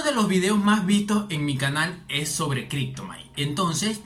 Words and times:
uno 0.00 0.08
de 0.08 0.14
los 0.14 0.28
videos 0.28 0.58
más 0.58 0.86
vistos 0.86 1.26
en 1.28 1.44
mi 1.44 1.58
canal 1.58 2.02
es 2.08 2.30
sobre 2.30 2.68
CryptoMine. 2.68 3.30
Entonces, 3.36 4.00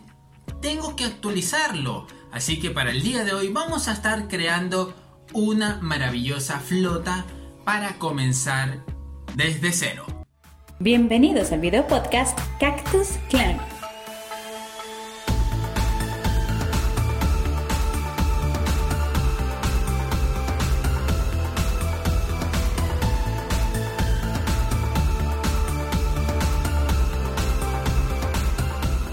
tengo 0.60 0.96
que 0.96 1.04
actualizarlo. 1.04 2.08
Así 2.32 2.58
que 2.58 2.70
para 2.70 2.90
el 2.90 3.02
día 3.02 3.22
de 3.22 3.32
hoy 3.32 3.48
vamos 3.48 3.86
a 3.86 3.92
estar 3.92 4.26
creando 4.26 4.92
una 5.32 5.78
maravillosa 5.82 6.58
flota 6.58 7.24
para 7.64 7.94
comenzar 7.98 8.84
desde 9.36 9.72
cero. 9.72 10.04
Bienvenidos 10.80 11.52
al 11.52 11.60
video 11.60 11.86
podcast 11.86 12.36
Cactus 12.58 13.10
Clan. 13.30 13.73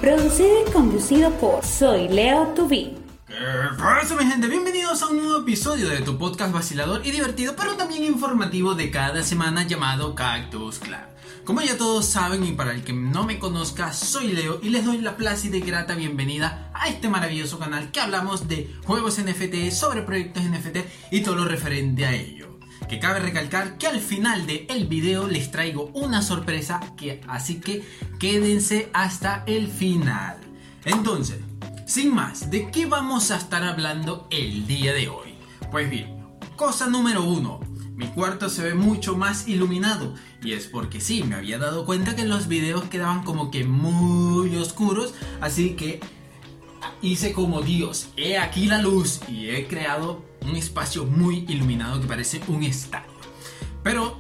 Producido 0.02 0.68
y 0.68 0.72
conducido 0.72 1.30
por 1.34 1.64
Soy 1.64 2.08
Leo 2.08 2.48
Tubi. 2.56 2.98
¿Qué 3.28 3.36
pasa 3.78 4.16
mi 4.16 4.26
gente? 4.26 4.48
Bienvenidos 4.48 5.04
a 5.04 5.10
un 5.10 5.18
nuevo 5.18 5.42
episodio 5.42 5.90
de 5.90 6.02
tu 6.02 6.18
podcast 6.18 6.52
vacilador 6.52 7.06
y 7.06 7.12
divertido, 7.12 7.54
pero 7.56 7.78
también 7.78 8.06
informativo 8.06 8.74
de 8.74 8.90
cada 8.90 9.22
semana 9.22 9.62
llamado 9.68 10.16
Cactus 10.16 10.80
Clan. 10.80 11.06
Como 11.46 11.62
ya 11.62 11.78
todos 11.78 12.08
saben 12.08 12.44
y 12.44 12.54
para 12.54 12.72
el 12.72 12.84
que 12.84 12.94
no 12.94 13.26
me 13.26 13.38
conozca, 13.38 13.94
soy 13.94 14.30
Leo 14.30 14.60
y 14.64 14.70
les 14.70 14.84
doy 14.84 14.98
la 14.98 15.18
plácida 15.18 15.58
y 15.58 15.62
grata 15.62 15.94
bienvenida 15.94 16.72
a 16.74 16.90
este 16.90 17.08
maravilloso 17.08 17.60
canal 17.60 17.92
que 17.92 18.00
hablamos 18.00 18.48
de 18.48 18.74
juegos 18.84 19.20
NFT, 19.22 19.70
sobre 19.70 20.02
proyectos 20.02 20.42
NFT 20.42 20.78
y 21.12 21.22
todo 21.22 21.36
lo 21.36 21.46
referente 21.46 22.08
a 22.08 22.16
ello 22.16 22.41
que 22.92 23.00
cabe 23.00 23.22
recalcar 23.22 23.78
que 23.78 23.88
al 23.88 24.02
final 24.02 24.46
del 24.46 24.66
el 24.68 24.86
video 24.86 25.26
les 25.26 25.50
traigo 25.50 25.90
una 25.94 26.22
sorpresa, 26.22 26.82
que, 26.98 27.22
así 27.26 27.62
que 27.62 27.86
quédense 28.20 28.90
hasta 28.92 29.46
el 29.48 29.70
final. 29.70 30.36
Entonces, 30.84 31.40
sin 31.86 32.14
más, 32.14 32.52
¿de 32.52 32.70
qué 32.70 32.88
vamos 32.88 33.32
a 33.32 33.38
estar 33.38 33.64
hablando 33.64 34.28
el 34.30 34.68
día 34.68 34.92
de 34.92 35.08
hoy? 35.08 35.36
Pues 35.72 35.90
bien, 35.90 36.18
cosa 36.58 36.88
número 36.88 37.24
uno, 37.24 37.62
mi 37.96 38.08
cuarto 38.08 38.50
se 38.50 38.62
ve 38.62 38.74
mucho 38.74 39.16
más 39.16 39.48
iluminado 39.48 40.14
y 40.44 40.52
es 40.52 40.68
porque 40.68 41.00
sí, 41.00 41.24
me 41.24 41.36
había 41.36 41.60
dado 41.60 41.86
cuenta 41.86 42.18
que 42.18 42.26
los 42.26 42.50
videos 42.50 42.84
quedaban 42.90 43.24
como 43.24 43.52
que 43.52 43.64
muy 43.64 44.54
oscuros, 44.58 45.14
así 45.40 45.78
que 45.78 46.02
hice 47.02 47.32
como 47.32 47.62
Dios, 47.62 48.10
he 48.18 48.38
aquí 48.38 48.66
la 48.66 48.82
luz 48.82 49.22
y 49.30 49.48
he 49.48 49.66
creado 49.68 50.30
un 50.42 50.56
espacio 50.56 51.06
muy 51.06 51.46
iluminado 51.48 52.00
que 52.02 52.08
parece 52.08 52.42
un 52.48 52.64
estadio. 52.64 53.12
Pero 53.84 54.18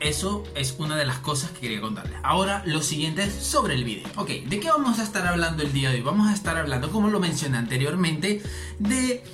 eso 0.00 0.44
es 0.54 0.76
una 0.78 0.96
de 0.96 1.06
las 1.06 1.18
cosas 1.18 1.50
que 1.50 1.60
quería 1.60 1.80
contarles. 1.80 2.18
Ahora 2.22 2.62
lo 2.66 2.82
siguiente 2.82 3.24
es 3.24 3.32
sobre 3.32 3.74
el 3.74 3.84
vídeo. 3.84 4.08
Ok, 4.16 4.28
¿de 4.28 4.60
qué 4.60 4.68
vamos 4.68 4.98
a 4.98 5.02
estar 5.02 5.26
hablando 5.26 5.62
el 5.62 5.72
día 5.72 5.90
de 5.90 5.96
hoy? 5.96 6.02
Vamos 6.02 6.28
a 6.28 6.34
estar 6.34 6.56
hablando, 6.56 6.90
como 6.90 7.08
lo 7.08 7.20
mencioné 7.20 7.58
anteriormente, 7.58 8.42
de 8.78 9.24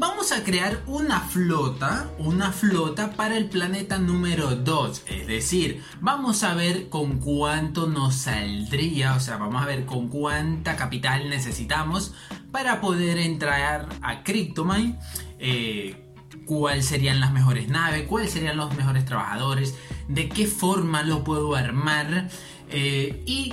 Vamos 0.00 0.30
a 0.32 0.44
crear 0.44 0.82
una 0.86 1.20
flota, 1.20 2.10
una 2.16 2.52
flota 2.52 3.10
para 3.10 3.36
el 3.36 3.50
planeta 3.50 3.98
número 3.98 4.54
2. 4.54 5.02
Es 5.06 5.26
decir, 5.26 5.82
vamos 6.00 6.44
a 6.44 6.54
ver 6.54 6.88
con 6.88 7.18
cuánto 7.18 7.88
nos 7.88 8.14
saldría, 8.14 9.14
o 9.14 9.20
sea, 9.20 9.36
vamos 9.36 9.62
a 9.62 9.66
ver 9.66 9.84
con 9.84 10.08
cuánta 10.08 10.76
capital 10.76 11.28
necesitamos 11.28 12.14
para 12.50 12.80
poder 12.80 13.18
entrar 13.18 13.88
a 14.02 14.22
Cryptomine. 14.22 14.98
Eh, 15.38 16.06
cuáles 16.46 16.86
serían 16.86 17.20
las 17.20 17.32
mejores 17.32 17.68
naves, 17.68 18.06
cuáles 18.08 18.32
serían 18.32 18.56
los 18.56 18.74
mejores 18.76 19.04
trabajadores, 19.04 19.74
de 20.08 20.28
qué 20.28 20.46
forma 20.46 21.02
lo 21.02 21.22
puedo 21.22 21.54
armar 21.54 22.28
eh, 22.68 23.22
y 23.26 23.52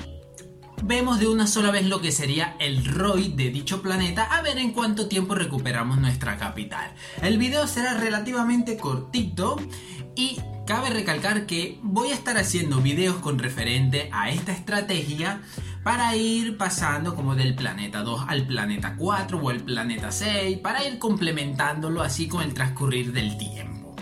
vemos 0.83 1.19
de 1.19 1.27
una 1.27 1.47
sola 1.47 1.71
vez 1.71 1.85
lo 1.85 2.01
que 2.01 2.11
sería 2.11 2.55
el 2.59 2.85
ROI 2.85 3.29
de 3.29 3.49
dicho 3.49 3.81
planeta 3.81 4.23
a 4.23 4.41
ver 4.41 4.57
en 4.57 4.71
cuánto 4.71 5.07
tiempo 5.07 5.35
recuperamos 5.35 5.99
nuestra 5.99 6.37
capital. 6.37 6.93
El 7.21 7.37
video 7.37 7.67
será 7.67 7.95
relativamente 7.95 8.77
cortito 8.77 9.57
y 10.15 10.39
cabe 10.65 10.89
recalcar 10.89 11.45
que 11.45 11.79
voy 11.81 12.09
a 12.09 12.13
estar 12.13 12.37
haciendo 12.37 12.81
videos 12.81 13.17
con 13.17 13.39
referente 13.39 14.09
a 14.11 14.29
esta 14.29 14.51
estrategia 14.51 15.41
para 15.87 16.17
ir 16.17 16.57
pasando 16.57 17.15
como 17.15 17.33
del 17.33 17.55
planeta 17.55 18.01
2 18.01 18.25
al 18.27 18.45
planeta 18.45 18.97
4 18.97 19.39
o 19.39 19.49
al 19.49 19.61
planeta 19.61 20.11
6 20.11 20.57
para 20.57 20.83
ir 20.83 20.99
complementándolo 20.99 22.01
así 22.01 22.27
con 22.27 22.43
el 22.43 22.53
transcurrir 22.53 23.13
del 23.13 23.37
tiempo. 23.37 23.95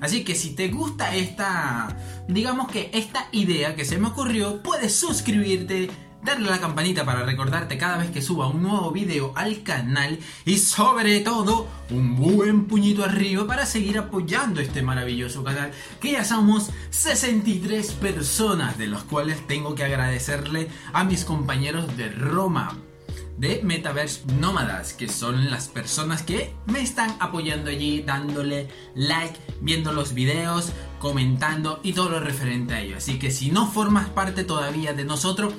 Así 0.00 0.24
que 0.24 0.34
si 0.34 0.56
te 0.56 0.66
gusta 0.66 1.14
esta, 1.14 1.96
digamos 2.26 2.66
que 2.72 2.90
esta 2.92 3.28
idea 3.30 3.76
que 3.76 3.84
se 3.84 3.98
me 3.98 4.08
ocurrió, 4.08 4.64
puedes 4.64 4.96
suscribirte 4.96 5.88
darle 6.22 6.48
a 6.48 6.52
la 6.52 6.60
campanita 6.60 7.04
para 7.04 7.24
recordarte 7.24 7.78
cada 7.78 7.98
vez 7.98 8.10
que 8.10 8.22
suba 8.22 8.48
un 8.48 8.62
nuevo 8.62 8.90
video 8.90 9.32
al 9.36 9.62
canal 9.62 10.18
y 10.44 10.58
sobre 10.58 11.20
todo 11.20 11.68
un 11.90 12.16
buen 12.16 12.66
puñito 12.66 13.04
arriba 13.04 13.46
para 13.46 13.66
seguir 13.66 13.98
apoyando 13.98 14.60
este 14.60 14.82
maravilloso 14.82 15.44
canal 15.44 15.70
que 16.00 16.12
ya 16.12 16.24
somos 16.24 16.70
63 16.90 17.92
personas 17.92 18.78
de 18.78 18.88
los 18.88 19.04
cuales 19.04 19.46
tengo 19.46 19.74
que 19.74 19.84
agradecerle 19.84 20.68
a 20.92 21.04
mis 21.04 21.24
compañeros 21.24 21.96
de 21.96 22.08
Roma 22.10 22.76
de 23.38 23.60
Metaverse 23.62 24.22
Nómadas, 24.40 24.94
que 24.94 25.08
son 25.08 25.48
las 25.48 25.68
personas 25.68 26.22
que 26.22 26.52
me 26.66 26.80
están 26.80 27.14
apoyando 27.20 27.70
allí, 27.70 28.02
dándole 28.02 28.68
like, 28.96 29.38
viendo 29.60 29.92
los 29.92 30.12
videos, 30.12 30.72
comentando 30.98 31.78
y 31.84 31.92
todo 31.92 32.10
lo 32.10 32.20
referente 32.20 32.74
a 32.74 32.80
ello. 32.80 32.96
Así 32.96 33.18
que 33.20 33.30
si 33.30 33.52
no 33.52 33.70
formas 33.70 34.08
parte 34.08 34.42
todavía 34.42 34.92
de 34.92 35.04
nosotros, 35.04 35.54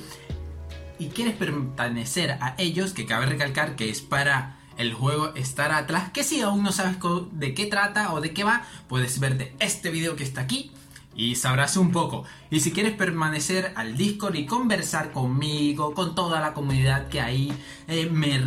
y 0.99 1.07
quieres 1.07 1.35
pertenecer 1.35 2.31
a 2.41 2.55
ellos, 2.57 2.93
que 2.93 3.05
cabe 3.05 3.25
recalcar 3.25 3.75
que 3.75 3.89
es 3.89 4.01
para 4.01 4.57
el 4.77 4.93
juego 4.93 5.33
Star 5.35 5.71
Atlas, 5.71 6.11
que 6.11 6.23
si 6.23 6.41
aún 6.41 6.63
no 6.63 6.71
sabes 6.71 6.97
de 7.31 7.53
qué 7.53 7.65
trata 7.65 8.13
o 8.13 8.21
de 8.21 8.33
qué 8.33 8.43
va, 8.43 8.65
puedes 8.87 9.19
verte 9.19 9.55
este 9.59 9.89
video 9.89 10.15
que 10.15 10.23
está 10.23 10.41
aquí 10.41 10.71
y 11.15 11.35
sabrás 11.35 11.75
un 11.77 11.91
poco. 11.91 12.23
Y 12.49 12.59
si 12.59 12.71
quieres 12.71 12.93
permanecer 12.93 13.73
al 13.75 13.97
Discord 13.97 14.35
y 14.35 14.45
conversar 14.45 15.11
conmigo, 15.11 15.93
con 15.93 16.15
toda 16.15 16.39
la 16.39 16.53
comunidad 16.53 17.07
que 17.09 17.19
ahí 17.19 17.51
eh, 17.87 18.09
me 18.09 18.37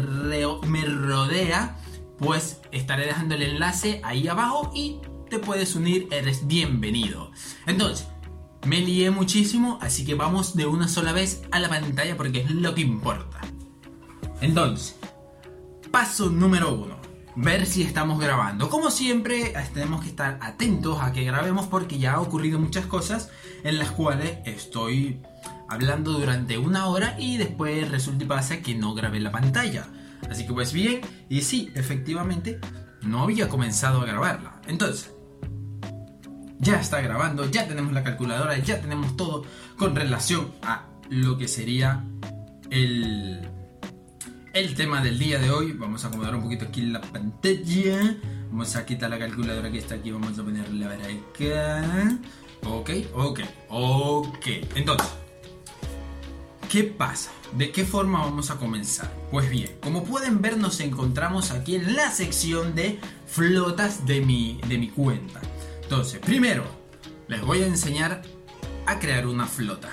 rodea, 0.84 1.77
pues 2.19 2.61
estaré 2.71 3.07
dejando 3.07 3.34
el 3.34 3.43
enlace 3.43 4.01
ahí 4.05 4.29
abajo 4.29 4.71
y 4.75 5.01
te 5.29 5.39
puedes 5.39 5.75
unir, 5.75 6.09
eres 6.11 6.47
bienvenido. 6.47 7.31
Entonces, 7.67 8.07
me 8.65 8.81
lié 8.81 9.11
muchísimo, 9.11 9.78
así 9.81 10.05
que 10.05 10.15
vamos 10.15 10.55
de 10.55 10.67
una 10.67 10.89
sola 10.89 11.12
vez 11.12 11.43
a 11.50 11.59
la 11.59 11.69
pantalla 11.69 12.17
porque 12.17 12.41
es 12.41 12.50
lo 12.50 12.75
que 12.75 12.83
importa. 12.83 13.41
Entonces, 14.41 14.97
paso 15.91 16.31
número 16.31 16.75
uno. 16.75 16.97
Ver 17.34 17.65
si 17.65 17.83
estamos 17.83 18.21
grabando. 18.21 18.69
Como 18.69 18.91
siempre, 18.91 19.55
tenemos 19.72 20.03
que 20.03 20.09
estar 20.09 20.39
atentos 20.43 21.01
a 21.01 21.12
que 21.12 21.25
grabemos 21.25 21.67
porque 21.67 21.99
ya 21.99 22.15
ha 22.15 22.21
ocurrido 22.21 22.59
muchas 22.59 22.84
cosas 22.87 23.31
en 23.65 23.78
las 23.78 23.91
cuales 23.91 24.39
estoy 24.45 25.22
hablando 25.69 26.12
durante 26.12 26.59
una 26.59 26.87
hora 26.89 27.17
y 27.19 27.39
después 27.39 27.91
resulta 27.91 28.25
y 28.25 28.27
pasa 28.27 28.61
que 28.61 28.75
no 28.75 28.95
grabé 28.95 29.19
la 29.21 29.33
pantalla. 29.33 29.87
Así 30.31 30.47
que 30.47 30.53
pues 30.53 30.72
bien, 30.72 31.01
y 31.31 31.41
sí, 31.41 31.71
efectivamente, 31.75 32.61
no 33.01 33.22
había 33.22 33.49
comenzado 33.49 34.03
a 34.03 34.06
grabarla. 34.06 34.61
Entonces, 34.67 35.12
ya 36.62 36.81
está 36.81 37.00
grabando, 37.00 37.50
ya 37.50 37.67
tenemos 37.67 37.93
la 37.93 38.05
calculadora, 38.05 38.56
ya 38.59 38.81
tenemos 38.81 39.17
todo 39.17 39.45
con 39.77 39.97
relación 39.97 40.53
a 40.62 40.87
lo 41.11 41.37
que 41.37 41.49
sería 41.49 42.05
el, 42.71 43.49
el 44.55 44.75
tema 44.77 45.03
del 45.03 45.19
día 45.19 45.41
de 45.41 45.51
hoy. 45.51 45.72
Vamos 45.72 46.05
a 46.05 46.09
acomodar 46.09 46.37
un 46.37 46.43
poquito 46.45 46.67
aquí 46.67 46.83
la 46.83 47.01
pantalla. 47.01 48.17
Vamos 48.49 48.77
a 48.77 48.87
quitar 48.87 49.11
la 49.11 49.19
calculadora 49.19 49.72
que 49.72 49.78
está 49.78 49.97
aquí, 49.97 50.12
vamos 50.12 50.39
a 50.39 50.45
ponerla 50.45 50.87
a 50.87 50.89
ver 50.91 51.01
acá. 51.03 52.19
Ok, 52.65 52.91
ok, 53.12 53.41
ok. 53.69 54.47
Entonces, 54.77 55.09
¿qué 56.71 56.84
pasa? 56.84 57.33
¿De 57.59 57.72
qué 57.72 57.84
forma 57.84 58.21
vamos 58.21 58.51
a 58.53 58.57
comenzar? 58.57 59.13
Pues 59.33 59.51
bien, 59.51 59.71
como 59.83 60.04
pueden 60.04 60.41
ver 60.41 60.59
nos 60.59 60.78
encontramos 60.78 61.51
aquí 61.51 61.75
en 61.75 61.97
la 61.97 62.10
sección 62.13 62.77
de 62.77 63.01
flotas 63.27 64.07
de 64.07 64.21
mi, 64.21 64.60
de 64.69 64.78
mi 64.78 64.91
cuenta. 64.91 65.41
Entonces, 65.92 66.21
primero, 66.21 66.65
les 67.28 67.42
voy 67.42 67.62
a 67.62 67.66
enseñar 67.66 68.22
a 68.86 68.98
crear 68.98 69.27
una 69.27 69.47
flota. 69.47 69.91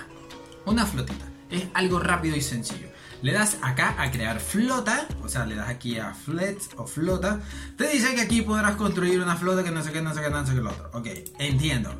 Una 0.65 0.85
flotita. 0.85 1.25
Es 1.49 1.65
algo 1.73 1.99
rápido 1.99 2.37
y 2.37 2.41
sencillo. 2.41 2.87
Le 3.21 3.33
das 3.33 3.57
acá 3.61 4.01
a 4.01 4.09
crear 4.09 4.39
flota, 4.39 5.09
o 5.21 5.27
sea, 5.27 5.45
le 5.45 5.55
das 5.55 5.67
aquí 5.67 5.97
a 5.99 6.13
flets 6.13 6.69
o 6.77 6.87
flota. 6.87 7.41
Te 7.75 7.89
dice 7.89 8.15
que 8.15 8.21
aquí 8.21 8.41
podrás 8.43 8.77
construir 8.77 9.19
una 9.19 9.35
flota 9.35 9.61
que 9.61 9.71
no 9.71 9.83
sé 9.83 9.91
qué, 9.91 10.01
no 10.01 10.13
sé 10.13 10.21
qué, 10.21 10.29
no 10.29 10.47
sé 10.47 10.53
qué 10.53 10.61
lo 10.61 10.69
otro. 10.69 10.89
Ok, 10.93 11.07
entiendo. 11.37 11.93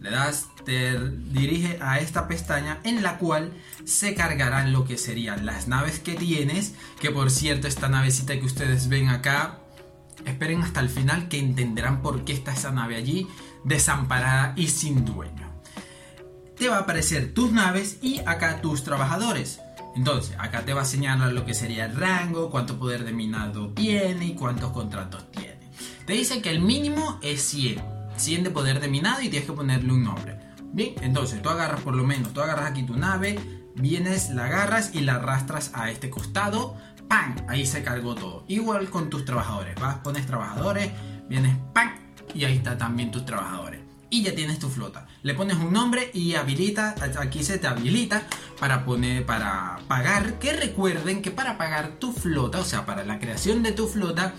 Le 0.00 0.10
das, 0.10 0.48
te 0.64 0.98
dirige 1.08 1.78
a 1.80 2.00
esta 2.00 2.26
pestaña 2.26 2.80
en 2.82 3.04
la 3.04 3.16
cual 3.16 3.52
se 3.84 4.16
cargarán 4.16 4.72
lo 4.72 4.84
que 4.84 4.98
serían 4.98 5.46
las 5.46 5.68
naves 5.68 6.00
que 6.00 6.14
tienes. 6.14 6.74
Que 6.98 7.12
por 7.12 7.30
cierto, 7.30 7.68
esta 7.68 7.88
navecita 7.88 8.34
que 8.40 8.44
ustedes 8.44 8.88
ven 8.88 9.08
acá 9.08 9.60
Esperen 10.26 10.62
hasta 10.62 10.80
el 10.80 10.90
final 10.90 11.28
que 11.28 11.38
entenderán 11.38 12.02
por 12.02 12.24
qué 12.24 12.32
está 12.32 12.52
esa 12.52 12.72
nave 12.72 12.96
allí, 12.96 13.26
desamparada 13.64 14.52
y 14.56 14.68
sin 14.68 15.04
dueño. 15.04 15.46
te 16.58 16.68
va 16.68 16.76
a 16.76 16.80
aparecer 16.80 17.32
tus 17.34 17.52
naves 17.52 17.98
y 18.02 18.18
acá 18.20 18.60
tus 18.60 18.82
trabajadores. 18.82 19.60
Entonces, 19.94 20.36
acá 20.38 20.62
te 20.62 20.74
va 20.74 20.82
a 20.82 20.86
señalar 20.86 21.32
lo 21.32 21.44
que 21.46 21.54
sería 21.54 21.86
el 21.86 21.96
rango, 21.96 22.50
cuánto 22.50 22.78
poder 22.78 23.04
de 23.04 23.12
minado 23.12 23.68
tiene 23.70 24.26
y 24.26 24.34
cuántos 24.34 24.72
contratos 24.72 25.30
tiene. 25.30 25.58
Te 26.06 26.12
dice 26.12 26.42
que 26.42 26.50
el 26.50 26.60
mínimo 26.60 27.18
es 27.22 27.42
100. 27.42 27.82
100 28.16 28.44
de 28.44 28.50
poder 28.50 28.80
de 28.80 28.88
minado 28.88 29.22
y 29.22 29.28
tienes 29.28 29.48
que 29.48 29.54
ponerle 29.54 29.92
un 29.92 30.04
nombre. 30.04 30.38
Bien, 30.72 30.94
entonces 31.00 31.40
tú 31.40 31.48
agarras 31.48 31.80
por 31.80 31.94
lo 31.94 32.04
menos, 32.04 32.32
tú 32.32 32.40
agarras 32.40 32.70
aquí 32.70 32.82
tu 32.82 32.96
nave, 32.96 33.38
vienes, 33.74 34.30
la 34.30 34.46
agarras 34.46 34.94
y 34.94 35.00
la 35.00 35.16
arrastras 35.16 35.70
a 35.74 35.90
este 35.90 36.10
costado. 36.10 36.76
¡Pam! 37.08 37.36
Ahí 37.48 37.66
se 37.66 37.82
cargó 37.82 38.14
todo. 38.14 38.44
Igual 38.48 38.90
con 38.90 39.10
tus 39.10 39.24
trabajadores. 39.24 39.74
Vas, 39.80 39.96
pones 39.98 40.26
trabajadores, 40.26 40.90
vienes, 41.28 41.56
¡pam! 41.72 41.92
Y 42.34 42.44
ahí 42.44 42.56
está 42.56 42.76
también 42.76 43.10
tus 43.10 43.24
trabajadores 43.24 43.86
y 44.10 44.22
ya 44.22 44.34
tienes 44.34 44.58
tu 44.58 44.68
flota. 44.68 45.06
Le 45.22 45.34
pones 45.34 45.56
un 45.56 45.72
nombre 45.72 46.10
y 46.14 46.34
habilita, 46.34 46.94
aquí 47.18 47.42
se 47.42 47.58
te 47.58 47.66
habilita 47.66 48.22
para 48.58 48.84
poner, 48.84 49.26
para 49.26 49.78
pagar. 49.88 50.38
Que 50.38 50.52
recuerden 50.52 51.22
que 51.22 51.30
para 51.30 51.58
pagar 51.58 51.98
tu 51.98 52.12
flota, 52.12 52.60
o 52.60 52.64
sea, 52.64 52.86
para 52.86 53.04
la 53.04 53.18
creación 53.18 53.62
de 53.62 53.72
tu 53.72 53.88
flota, 53.88 54.34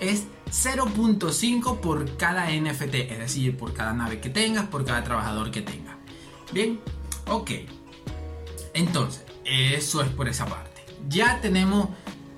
es 0.00 0.24
0.5 0.50 1.80
por 1.80 2.16
cada 2.16 2.50
NFT, 2.50 2.94
es 2.94 3.18
decir, 3.18 3.56
por 3.56 3.72
cada 3.72 3.92
nave 3.94 4.20
que 4.20 4.28
tengas, 4.28 4.66
por 4.66 4.84
cada 4.84 5.02
trabajador 5.02 5.50
que 5.50 5.62
tengas. 5.62 5.96
Bien, 6.52 6.80
ok. 7.26 7.50
Entonces, 8.74 9.24
eso 9.44 10.02
es 10.02 10.08
por 10.10 10.28
esa 10.28 10.46
parte. 10.46 10.65
Ya 11.08 11.40
tenemos, 11.40 11.88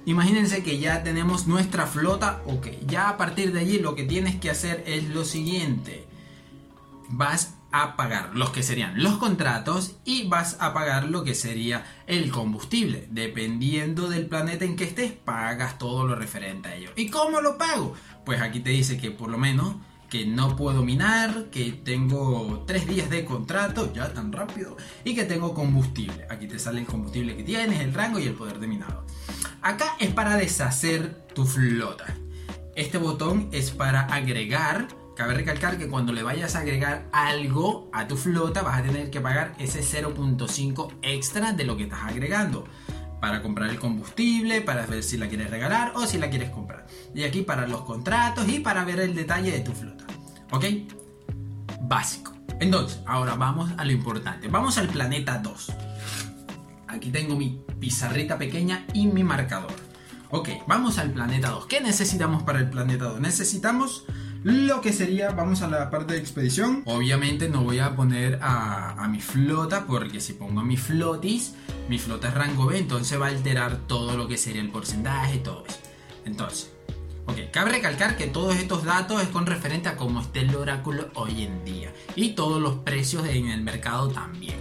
imagínense 0.07 0.63
que 0.63 0.79
ya 0.79 1.03
tenemos 1.03 1.47
nuestra 1.47 1.87
flota, 1.87 2.43
ok. 2.47 2.69
Ya 2.87 3.09
a 3.09 3.17
partir 3.17 3.53
de 3.53 3.61
allí 3.61 3.79
lo 3.79 3.95
que 3.95 4.05
tienes 4.05 4.37
que 4.37 4.51
hacer 4.51 4.83
es 4.87 5.09
lo 5.09 5.25
siguiente 5.25 6.09
vas 7.09 7.55
a 7.71 7.97
pagar 7.97 8.31
los 8.35 8.51
que 8.51 8.63
serían 8.63 9.03
los 9.03 9.19
contratos 9.19 9.97
y 10.05 10.27
vas 10.27 10.57
a 10.61 10.73
pagar 10.73 11.09
lo 11.09 11.25
que 11.25 11.35
sería 11.35 11.85
el 12.07 12.31
combustible. 12.31 13.09
Dependiendo 13.11 14.09
del 14.09 14.27
planeta 14.27 14.65
en 14.65 14.77
que 14.77 14.85
estés, 14.85 15.13
pagas 15.13 15.79
todo 15.79 16.07
lo 16.07 16.15
referente 16.15 16.69
a 16.69 16.77
ello. 16.77 16.91
¿Y 16.97 17.11
cómo 17.11 17.41
lo 17.41 17.59
pago? 17.59 17.95
Pues 18.25 18.41
aquí 18.41 18.61
te 18.61 18.71
dice 18.71 18.99
que 18.99 19.11
por 19.11 19.29
lo 19.29 19.39
menos 19.39 19.77
que 20.09 20.27
no 20.27 20.57
puedo 20.57 20.83
minar, 20.83 21.47
que 21.51 21.73
tengo 21.73 22.65
tres 22.67 22.87
días 22.87 23.11
de 23.11 23.25
contrato, 23.25 23.93
ya 23.93 24.13
tan 24.13 24.33
rápido, 24.33 24.77
y 25.05 25.15
que 25.15 25.25
tengo 25.25 25.55
combustible. 25.55 26.27
Aquí 26.31 26.47
te 26.47 26.59
sale 26.59 26.81
el 26.81 26.87
combustible 26.87 27.37
que 27.37 27.43
tienes, 27.43 27.81
el 27.81 27.95
rango 27.95 28.19
y 28.19 28.25
el 28.25 28.35
poder 28.35 28.59
de 28.59 28.67
minado. 28.67 29.05
Acá 29.63 29.97
es 29.99 30.11
para 30.11 30.37
deshacer 30.37 31.27
tu 31.35 31.45
flota. 31.45 32.17
Este 32.75 32.99
botón 32.99 33.49
es 33.53 33.71
para 33.71 34.03
agregar 34.03 34.89
Cabe 35.19 35.35
recalcar 35.35 35.79
que 35.79 35.89
cuando 35.89 36.13
le 36.13 36.23
vayas 36.23 36.55
a 36.55 36.61
agregar 36.61 37.09
algo 37.11 37.91
a 37.93 38.07
tu 38.07 38.17
flota 38.17 38.63
vas 38.63 38.79
a 38.79 38.85
tener 38.85 39.11
que 39.11 39.21
pagar 39.21 39.53
ese 39.59 39.81
0.5 39.81 40.93
extra 41.03 41.53
de 41.53 41.65
lo 41.65 41.77
que 41.77 41.83
estás 41.83 42.05
agregando. 42.05 42.69
Para 43.21 43.43
comprar 43.43 43.71
el 43.71 43.79
combustible, 43.79 44.61
para 44.61 44.87
ver 44.87 45.03
si 45.03 45.17
la 45.17 45.29
quieres 45.29 45.51
regalar 45.51 45.93
o 45.97 46.07
si 46.07 46.19
la 46.19 46.31
quieres 46.31 46.51
comprar. 46.51 46.87
Y 47.15 47.25
aquí 47.25 47.43
para 47.43 47.67
los 47.67 47.83
contratos 47.83 48.49
y 48.49 48.61
para 48.61 48.85
ver 48.85 49.01
el 49.01 49.15
detalle 49.15 49.51
de 49.51 49.61
tu 49.61 49.73
flota. 49.73 50.05
¿Ok? 50.51 50.65
Básico. 51.83 52.33
Entonces, 52.61 53.01
ahora 53.07 53.35
vamos 53.35 53.71
a 53.77 53.85
lo 53.85 53.93
importante. 53.93 54.49
Vamos 54.49 54.79
al 54.79 54.89
planeta 54.89 55.39
2. 55.39 55.73
Aquí 56.89 57.11
tengo 57.11 57.37
mi 57.37 57.61
pizarrita 57.79 58.39
pequeña 58.39 58.85
y 58.93 59.07
mi 59.07 59.23
marcador. 59.23 59.73
Ok, 60.31 60.51
vamos 60.67 60.99
al 60.99 61.13
planeta 61.13 61.51
2. 61.51 61.67
¿Qué 61.67 61.81
necesitamos 61.81 62.43
para 62.43 62.59
el 62.59 62.69
planeta 62.69 63.07
2? 63.07 63.21
Necesitamos 63.21 64.05
lo 64.45 64.81
que 64.81 64.93
sería, 64.93 65.31
vamos 65.31 65.63
a 65.63 65.69
la 65.69 65.91
parte 65.91 66.15
de 66.15 66.21
expedición. 66.21 66.83
Obviamente 66.87 67.49
no 67.49 67.65
voy 67.65 67.81
a 67.81 67.97
poner 67.97 68.39
a, 68.41 69.07
mi 69.11 69.21
flota 69.21 69.87
porque 69.87 70.21
si 70.21 70.35
pongo 70.35 70.61
a 70.61 70.65
mi 70.65 70.77
flotis, 70.77 71.55
mi 71.89 71.99
flota 71.99 72.29
es 72.29 72.35
rango 72.35 72.67
B, 72.67 72.79
entonces 72.79 73.21
va 73.21 73.27
a 73.27 73.31
alterar 73.31 73.79
todo 73.87 74.17
lo 74.17 74.29
que 74.29 74.37
sería 74.37 74.61
el 74.61 74.71
porcentaje 74.71 75.37
y 75.37 75.39
todo 75.39 75.65
eso. 75.67 75.79
Entonces, 76.25 76.71
ok, 77.27 77.37
cabe 77.51 77.73
recalcar 77.73 78.17
que 78.17 78.27
todos 78.27 78.57
estos 78.57 78.85
datos 78.85 79.23
es 79.23 79.29
con 79.29 79.47
referente 79.47 79.89
a 79.89 79.97
cómo 79.97 80.21
está 80.21 80.41
el 80.41 80.55
oráculo 80.55 81.09
hoy 81.15 81.43
en 81.43 81.65
día 81.65 81.93
y 82.15 82.31
todos 82.31 82.61
los 82.61 82.77
precios 82.77 83.27
en 83.27 83.49
el 83.49 83.63
mercado 83.63 84.09
también. 84.09 84.57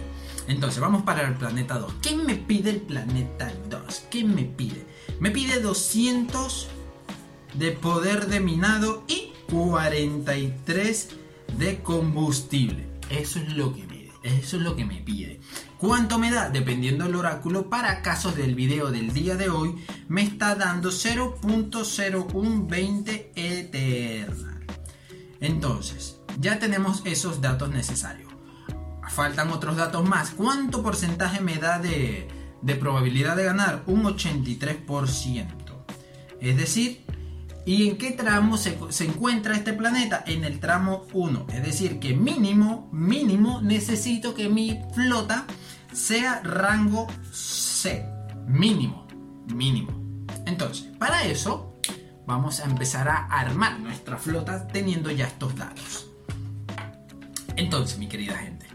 Entonces, 0.48 0.80
vamos 0.80 1.02
para 1.02 1.28
el 1.28 1.34
planeta 1.34 1.78
2. 1.78 1.92
¿Qué 2.00 2.16
me 2.16 2.34
pide 2.34 2.70
el 2.70 2.80
planeta 2.80 3.52
2? 3.68 4.06
¿Qué 4.10 4.24
me 4.24 4.44
pide? 4.44 4.86
Me 5.20 5.30
pide 5.30 5.60
200 5.60 6.68
de 7.54 7.72
poder 7.72 8.28
de 8.28 8.40
minado 8.40 9.04
y 9.08 9.27
43 9.50 11.08
de 11.56 11.82
combustible. 11.82 12.86
Eso 13.10 13.38
es 13.38 13.56
lo 13.56 13.74
que 13.74 13.86
me, 13.86 14.10
eso 14.22 14.58
es 14.58 14.62
lo 14.62 14.76
que 14.76 14.84
me 14.84 14.96
pide. 14.96 15.40
¿Cuánto 15.78 16.18
me 16.18 16.30
da? 16.30 16.50
Dependiendo 16.50 17.04
del 17.04 17.16
oráculo, 17.16 17.70
para 17.70 18.02
casos 18.02 18.36
del 18.36 18.54
video 18.54 18.90
del 18.90 19.14
día 19.14 19.36
de 19.36 19.48
hoy, 19.48 19.74
me 20.08 20.22
está 20.22 20.54
dando 20.54 20.90
0.0120 20.90 23.28
Eternal. 23.34 24.66
Entonces, 25.40 26.20
ya 26.38 26.58
tenemos 26.58 27.00
esos 27.04 27.40
datos 27.40 27.70
necesarios. 27.70 28.28
Faltan 29.08 29.50
otros 29.50 29.76
datos 29.76 30.06
más. 30.06 30.30
¿Cuánto 30.30 30.82
porcentaje 30.82 31.40
me 31.40 31.56
da 31.56 31.78
de 31.78 32.28
probabilidad 32.78 33.36
de 33.36 33.44
ganar? 33.44 33.82
Un 33.86 34.02
83%. 34.04 35.46
Es 36.40 36.56
decir, 36.56 37.04
¿Y 37.64 37.88
en 37.88 37.98
qué 37.98 38.12
tramo 38.12 38.56
se, 38.56 38.78
encuentra 39.04 39.54
este 39.54 39.72
planeta? 39.72 40.24
En 40.26 40.44
el 40.44 40.58
tramo 40.60 41.06
1. 41.12 41.46
Es 41.52 41.62
decir, 41.62 41.98
que 41.98 42.14
mínimo, 42.14 42.88
mínimo 42.92 43.60
necesito 43.60 44.34
que 44.34 44.48
mi 44.48 44.80
flota 44.94 45.46
sea 45.92 46.40
rango 46.42 47.06
C. 47.32 48.06
Mínimo, 48.46 49.06
mínimo. 49.54 49.90
Entonces, 50.46 50.88
para 50.98 51.24
eso 51.24 51.78
vamos 52.26 52.60
a 52.60 52.64
empezar 52.64 53.08
a 53.08 53.26
armar 53.26 53.80
nuestra 53.80 54.16
flota 54.16 54.66
teniendo 54.68 55.10
ya 55.10 55.26
estos 55.26 55.54
datos. 55.56 56.10
Entonces, 57.56 57.98
mi 57.98 58.06
querida 58.06 58.36
gente, 58.36 58.67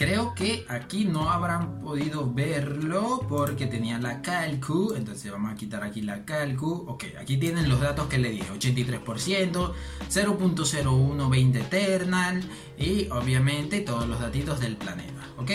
Creo 0.00 0.34
que 0.34 0.64
aquí 0.70 1.04
no 1.04 1.28
habrán 1.28 1.78
podido 1.82 2.32
verlo 2.32 3.20
porque 3.28 3.66
tenía 3.66 3.98
la 3.98 4.22
calcu. 4.22 4.94
Entonces 4.96 5.30
vamos 5.30 5.52
a 5.52 5.56
quitar 5.56 5.84
aquí 5.84 6.00
la 6.00 6.24
calcu. 6.24 6.86
Ok, 6.88 7.04
aquí 7.20 7.36
tienen 7.36 7.68
los 7.68 7.82
datos 7.82 8.06
que 8.06 8.16
le 8.16 8.30
dije. 8.30 8.50
83%, 8.50 9.74
0.0120 10.08 11.56
Eternal 11.56 12.42
y 12.78 13.10
obviamente 13.10 13.82
todos 13.82 14.08
los 14.08 14.18
datitos 14.20 14.58
del 14.58 14.78
planeta. 14.78 15.20
Ok, 15.36 15.50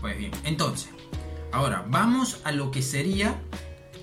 pues 0.00 0.16
bien. 0.16 0.32
Entonces, 0.44 0.88
ahora 1.52 1.84
vamos 1.86 2.40
a 2.44 2.52
lo 2.52 2.70
que 2.70 2.80
sería 2.80 3.42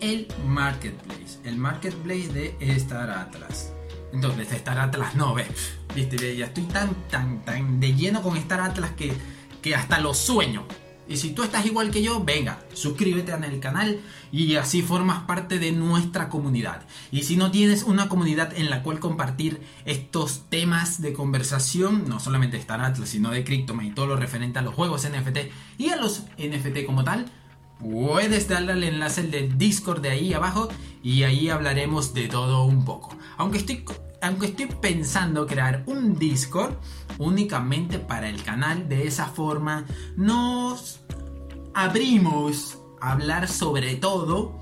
el 0.01 0.27
marketplace. 0.45 1.39
El 1.45 1.57
marketplace 1.57 2.27
de 2.27 2.55
Star 2.75 3.09
Atlas. 3.09 3.73
Entonces, 4.13 4.51
Star 4.51 4.77
Atlas 4.77 5.15
no, 5.15 5.33
ve. 5.33 5.47
Viste, 5.95 6.37
ya 6.37 6.45
estoy 6.45 6.65
tan, 6.65 6.93
tan, 7.09 7.43
tan 7.43 7.79
de 7.79 7.95
lleno 7.95 8.21
con 8.21 8.37
Star 8.37 8.61
Atlas 8.61 8.91
que 8.91 9.38
que 9.61 9.75
hasta 9.75 9.99
los 9.99 10.17
sueño. 10.17 10.65
Y 11.09 11.17
si 11.17 11.31
tú 11.31 11.41
estás 11.41 11.65
igual 11.65 11.89
que 11.89 12.03
yo, 12.03 12.23
venga, 12.23 12.59
suscríbete 12.73 13.33
el 13.33 13.59
canal 13.59 13.99
y 14.31 14.55
así 14.57 14.83
formas 14.83 15.23
parte 15.23 15.57
de 15.57 15.71
nuestra 15.71 16.29
comunidad. 16.29 16.83
Y 17.11 17.23
si 17.23 17.35
no 17.35 17.49
tienes 17.49 17.81
una 17.81 18.07
comunidad 18.09 18.55
en 18.55 18.69
la 18.69 18.83
cual 18.83 18.99
compartir 18.99 19.59
estos 19.85 20.43
temas 20.49 21.01
de 21.01 21.13
conversación, 21.13 22.07
no 22.07 22.19
solamente 22.19 22.57
de 22.57 22.61
Star 22.61 22.81
Atlas, 22.81 23.09
sino 23.09 23.31
de 23.31 23.43
Cryptome 23.43 23.87
y 23.87 23.91
todo 23.91 24.05
lo 24.05 24.17
referente 24.17 24.59
a 24.59 24.61
los 24.61 24.75
juegos 24.75 25.09
NFT 25.09 25.51
y 25.79 25.89
a 25.89 25.95
los 25.95 26.25
NFT 26.37 26.85
como 26.85 27.03
tal, 27.03 27.25
puedes 27.79 28.47
darle 28.47 28.73
al 28.73 28.83
enlace 28.83 29.23
de 29.23 29.47
Discord 29.47 30.01
de 30.01 30.11
ahí 30.11 30.33
abajo 30.33 30.69
y 31.01 31.23
ahí 31.23 31.49
hablaremos 31.49 32.13
de 32.13 32.27
todo 32.27 32.65
un 32.65 32.85
poco. 32.85 33.17
Aunque 33.37 33.57
estoy 33.57 33.83
aunque 34.21 34.47
estoy 34.47 34.67
pensando 34.67 35.47
crear 35.47 35.83
un 35.85 36.17
Discord 36.17 36.75
únicamente 37.17 37.99
para 37.99 38.29
el 38.29 38.43
canal, 38.43 38.87
de 38.89 39.07
esa 39.07 39.25
forma 39.27 39.85
nos 40.15 41.01
abrimos 41.73 42.79
a 43.01 43.13
hablar 43.13 43.47
sobre 43.47 43.95
todo 43.95 44.59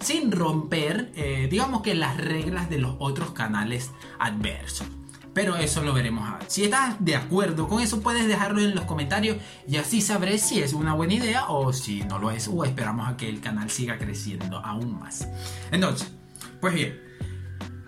sin 0.00 0.32
romper, 0.32 1.12
eh, 1.14 1.48
digamos 1.50 1.82
que 1.82 1.94
las 1.94 2.16
reglas 2.16 2.70
de 2.70 2.78
los 2.78 2.96
otros 2.98 3.32
canales 3.32 3.90
adversos. 4.18 4.86
Pero 5.32 5.56
eso 5.56 5.82
lo 5.82 5.92
veremos 5.94 6.28
a 6.28 6.38
ver. 6.38 6.44
Si 6.48 6.64
estás 6.64 6.96
de 6.98 7.14
acuerdo 7.14 7.68
con 7.68 7.80
eso, 7.80 8.00
puedes 8.00 8.26
dejarlo 8.26 8.60
en 8.60 8.74
los 8.74 8.84
comentarios 8.84 9.36
y 9.68 9.76
así 9.76 10.00
sabré 10.00 10.38
si 10.38 10.60
es 10.60 10.72
una 10.72 10.94
buena 10.94 11.14
idea 11.14 11.48
o 11.48 11.72
si 11.72 12.02
no 12.02 12.18
lo 12.18 12.32
es 12.32 12.48
o 12.48 12.64
esperamos 12.64 13.08
a 13.08 13.16
que 13.16 13.28
el 13.28 13.40
canal 13.40 13.70
siga 13.70 13.96
creciendo 13.96 14.58
aún 14.58 14.98
más. 14.98 15.28
Entonces, 15.70 16.10
pues 16.60 16.74
bien, 16.74 17.09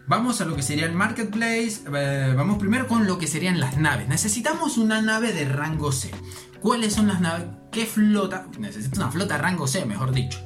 Vamos 0.07 0.41
a 0.41 0.45
lo 0.45 0.57
que 0.57 0.63
sería 0.63 0.87
el 0.87 0.95
marketplace. 0.95 1.83
Eh, 1.95 2.35
vamos 2.37 2.59
primero 2.59 2.89
con 2.89 3.07
lo 3.07 3.19
que 3.19 3.27
serían 3.27 3.61
las 3.61 3.79
naves. 3.79 4.09
Necesitamos 4.09 4.77
una 4.77 5.01
nave 5.01 5.33
de 5.33 5.45
rango 5.45 5.93
C. 5.93 6.11
¿Cuáles 6.61 6.95
son 6.95 7.09
las 7.09 7.21
naves? 7.21 7.47
¿Qué 7.71 7.87
flota? 7.87 8.47
Necesito 8.59 9.01
una 9.01 9.11
flota 9.11 9.39
rango 9.39 9.67
C, 9.67 9.85
mejor 9.85 10.13
dicho. 10.13 10.39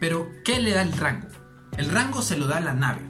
Pero, 0.00 0.28
¿qué 0.44 0.60
le 0.60 0.72
da 0.72 0.82
el 0.82 0.92
rango? 0.92 1.28
El 1.76 1.90
rango 1.90 2.20
se 2.22 2.36
lo 2.36 2.46
da 2.46 2.60
la 2.60 2.74
nave. 2.74 3.02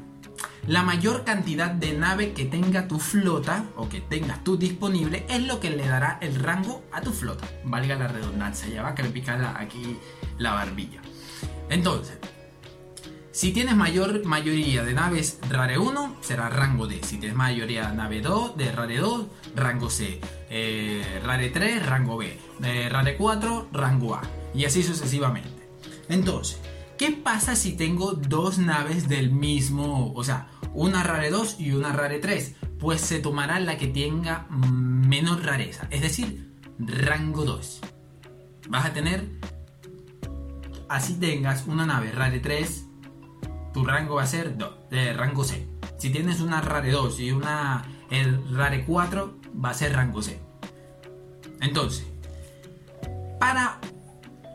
la 0.66 0.82
mayor 0.82 1.24
cantidad 1.24 1.70
de 1.72 1.92
nave 1.94 2.34
que 2.34 2.44
tenga 2.44 2.86
tu 2.86 3.00
flota 3.00 3.64
o 3.76 3.88
que 3.88 4.00
tengas 4.00 4.44
tú 4.44 4.56
disponible 4.56 5.26
es 5.28 5.42
lo 5.44 5.58
que 5.58 5.70
le 5.70 5.86
dará 5.88 6.18
el 6.20 6.36
rango 6.36 6.84
a 6.92 7.00
tu 7.00 7.12
flota. 7.12 7.48
Valga 7.64 7.96
la 7.96 8.08
redundancia, 8.08 8.68
ya 8.68 8.82
va 8.82 8.90
a 8.90 8.94
picar 8.94 9.56
aquí 9.58 9.98
la 10.38 10.52
barbilla. 10.52 11.00
Entonces, 11.68 12.18
si 13.32 13.52
tienes 13.52 13.74
mayor 13.74 14.26
mayoría 14.26 14.84
de 14.84 14.92
naves 14.92 15.38
Rare 15.48 15.78
1, 15.78 16.16
será 16.20 16.50
rango 16.50 16.86
D. 16.86 17.00
Si 17.02 17.16
tienes 17.16 17.34
mayoría 17.34 17.88
de 17.88 17.96
nave 17.96 18.20
2, 18.20 18.58
de 18.58 18.70
Rare 18.70 18.98
2, 18.98 19.26
rango 19.56 19.88
C. 19.88 20.20
Eh, 20.50 21.20
rare 21.24 21.48
3, 21.48 21.86
rango 21.86 22.18
B. 22.18 22.38
Eh, 22.62 22.88
Rare 22.90 23.16
4, 23.16 23.70
rango 23.72 24.14
A. 24.14 24.22
Y 24.54 24.66
así 24.66 24.82
sucesivamente. 24.82 25.48
Entonces, 26.10 26.60
¿qué 26.98 27.10
pasa 27.10 27.56
si 27.56 27.72
tengo 27.72 28.12
dos 28.12 28.58
naves 28.58 29.08
del 29.08 29.30
mismo, 29.30 30.12
o 30.14 30.22
sea, 30.24 30.48
una 30.74 31.02
Rare 31.02 31.30
2 31.30 31.56
y 31.58 31.72
una 31.72 31.94
Rare 31.94 32.18
3? 32.18 32.56
Pues 32.78 33.00
se 33.00 33.18
tomará 33.18 33.60
la 33.60 33.78
que 33.78 33.86
tenga 33.86 34.46
menor 34.50 35.42
rareza, 35.42 35.88
es 35.90 36.02
decir, 36.02 36.52
rango 36.78 37.46
2. 37.46 37.80
Vas 38.68 38.84
a 38.84 38.92
tener, 38.92 39.26
así 40.90 41.14
tengas 41.14 41.66
una 41.66 41.86
nave 41.86 42.12
Rare 42.12 42.40
3, 42.40 42.88
tu 43.72 43.84
rango 43.84 44.16
va 44.16 44.22
a 44.22 44.26
ser 44.26 44.56
rango 45.16 45.44
C. 45.44 45.66
Si 45.98 46.10
tienes 46.10 46.40
una 46.40 46.60
Rare 46.60 46.90
2 46.90 47.20
y 47.20 47.32
una 47.32 47.84
Rare 48.50 48.84
4, 48.84 49.38
va 49.64 49.70
a 49.70 49.74
ser 49.74 49.94
rango 49.94 50.22
C. 50.22 50.40
Entonces, 51.60 52.06
para 53.38 53.78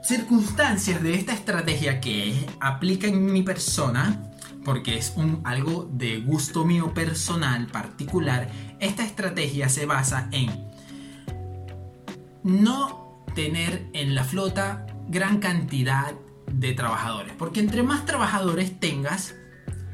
circunstancias 0.03 1.01
de 1.03 1.15
esta 1.15 1.33
estrategia 1.33 1.99
que 1.99 2.47
aplica 2.59 3.07
en 3.07 3.31
mi 3.31 3.43
persona, 3.43 4.31
porque 4.63 4.97
es 4.97 5.13
un, 5.15 5.41
algo 5.45 5.89
de 5.91 6.19
gusto 6.19 6.65
mío 6.65 6.93
personal 6.93 7.67
particular, 7.67 8.49
esta 8.79 9.03
estrategia 9.03 9.69
se 9.69 9.85
basa 9.85 10.29
en 10.31 10.67
no 12.43 13.23
tener 13.35 13.89
en 13.93 14.15
la 14.15 14.23
flota 14.23 14.85
gran 15.07 15.39
cantidad 15.39 16.13
de 16.51 16.73
trabajadores. 16.73 17.33
Porque 17.37 17.59
entre 17.59 17.83
más 17.83 18.05
trabajadores 18.05 18.79
tengas, 18.79 19.35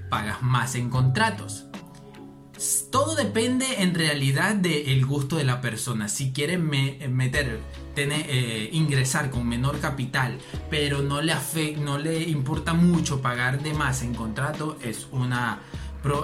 pagas 0.09 0.41
más 0.41 0.75
en 0.75 0.89
contratos. 0.89 1.65
Todo 2.91 3.15
depende 3.15 3.81
en 3.81 3.93
realidad 3.93 4.55
del 4.55 5.05
gusto 5.05 5.35
de 5.35 5.43
la 5.43 5.59
persona. 5.59 6.07
Si 6.07 6.31
quieren 6.31 6.69
meter, 6.69 7.59
tener, 7.93 8.25
eh, 8.29 8.69
ingresar 8.71 9.31
con 9.31 9.47
menor 9.47 9.79
capital, 9.79 10.37
pero 10.69 11.01
no 11.01 11.21
le, 11.21 11.35
no 11.77 11.97
le 11.97 12.21
importa 12.29 12.73
mucho 12.73 13.21
pagar 13.21 13.61
de 13.61 13.73
más 13.73 14.03
en 14.03 14.13
contrato, 14.13 14.77
es 14.81 15.07
una, 15.11 15.59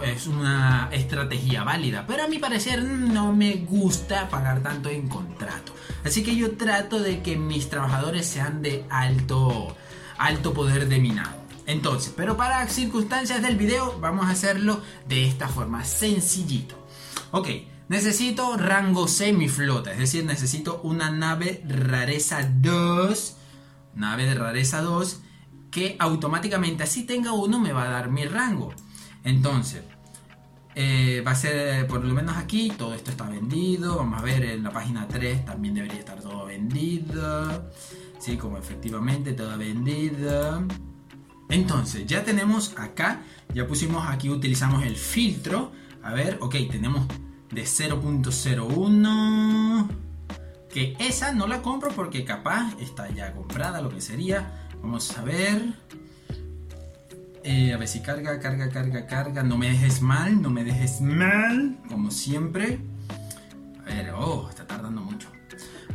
es 0.06 0.28
una 0.28 0.90
estrategia 0.94 1.64
válida. 1.64 2.06
Pero 2.08 2.24
a 2.24 2.28
mi 2.28 2.38
parecer 2.38 2.84
no 2.84 3.34
me 3.34 3.56
gusta 3.56 4.30
pagar 4.30 4.62
tanto 4.62 4.90
en 4.90 5.10
contrato. 5.10 5.74
Así 6.06 6.24
que 6.24 6.36
yo 6.36 6.56
trato 6.56 7.00
de 7.00 7.22
que 7.22 7.36
mis 7.36 7.70
trabajadores 7.70 8.26
sean 8.26 8.62
de 8.62 8.86
alto 8.90 9.76
alto 10.20 10.54
poder 10.54 10.88
de 10.88 11.00
minado. 11.00 11.40
Entonces, 11.66 12.14
pero 12.16 12.38
para 12.38 12.68
circunstancias 12.68 13.42
del 13.42 13.56
video 13.56 14.00
vamos 14.00 14.26
a 14.28 14.32
hacerlo 14.32 14.82
de 15.08 15.26
esta 15.26 15.48
forma, 15.48 15.84
sencillito. 15.86 16.76
Ok, 17.32 17.48
necesito 17.88 18.58
rango 18.58 19.08
semiflota, 19.08 19.92
es 19.92 20.00
decir, 20.00 20.26
necesito 20.26 20.82
una 20.84 21.12
nave 21.12 21.64
rareza 21.68 22.42
2, 22.44 23.36
nave 23.96 24.26
de 24.26 24.36
rareza 24.36 24.82
2, 24.82 25.22
que 25.72 25.96
automáticamente 26.00 26.84
así 26.84 27.04
tenga 27.04 27.34
uno 27.34 27.60
me 27.60 27.72
va 27.72 27.84
a 27.84 27.90
dar 27.90 28.10
mi 28.10 28.26
rango. 28.26 28.74
Entonces, 29.24 29.84
eh, 30.76 31.22
va 31.26 31.32
a 31.32 31.36
ser 31.36 31.88
por 31.88 32.04
lo 32.06 32.14
menos 32.14 32.38
aquí, 32.38 32.72
todo 32.78 32.94
esto 32.94 33.12
está 33.12 33.28
vendido. 33.30 33.98
Vamos 33.98 34.20
a 34.20 34.24
ver 34.24 34.44
en 34.46 34.64
la 34.64 34.72
página 34.72 35.08
3 35.08 35.46
también 35.46 35.74
debería 35.74 36.00
estar 36.00 36.20
todo 36.22 36.46
vendido. 36.46 37.70
Sí, 38.20 38.38
como 38.38 38.58
efectivamente 38.58 39.34
todo 39.34 39.58
vendido. 39.58 40.64
Entonces, 41.50 42.06
ya 42.06 42.24
tenemos 42.24 42.78
acá, 42.78 43.24
ya 43.54 43.66
pusimos 43.66 44.06
aquí, 44.08 44.30
utilizamos 44.30 44.84
el 44.84 44.96
filtro. 44.98 45.72
A 46.04 46.14
ver, 46.14 46.38
ok, 46.42 46.56
tenemos 46.70 47.08
de 47.50 47.64
0.01. 47.64 49.90
Que 50.70 50.96
esa 51.00 51.34
no 51.34 51.48
la 51.48 51.64
compro 51.64 51.90
porque 51.92 52.26
capaz 52.26 52.76
está 52.80 53.10
ya 53.10 53.34
comprada, 53.34 53.82
lo 53.82 53.90
que 53.90 54.02
sería. 54.02 54.68
Vamos 54.82 55.18
a 55.18 55.24
ver. 55.24 55.74
Eh, 57.44 57.74
a 57.74 57.78
ver 57.78 57.88
si 57.88 58.02
carga, 58.02 58.38
carga, 58.40 58.70
carga, 58.70 59.08
carga. 59.08 59.42
No 59.44 59.58
me 59.58 59.70
dejes 59.70 60.02
mal, 60.02 60.42
no 60.42 60.50
me 60.50 60.66
dejes 60.66 61.00
mal, 61.02 61.78
como 61.88 62.12
siempre. 62.12 62.80
A 63.82 63.86
ver, 63.86 64.12
oh. 64.12 64.50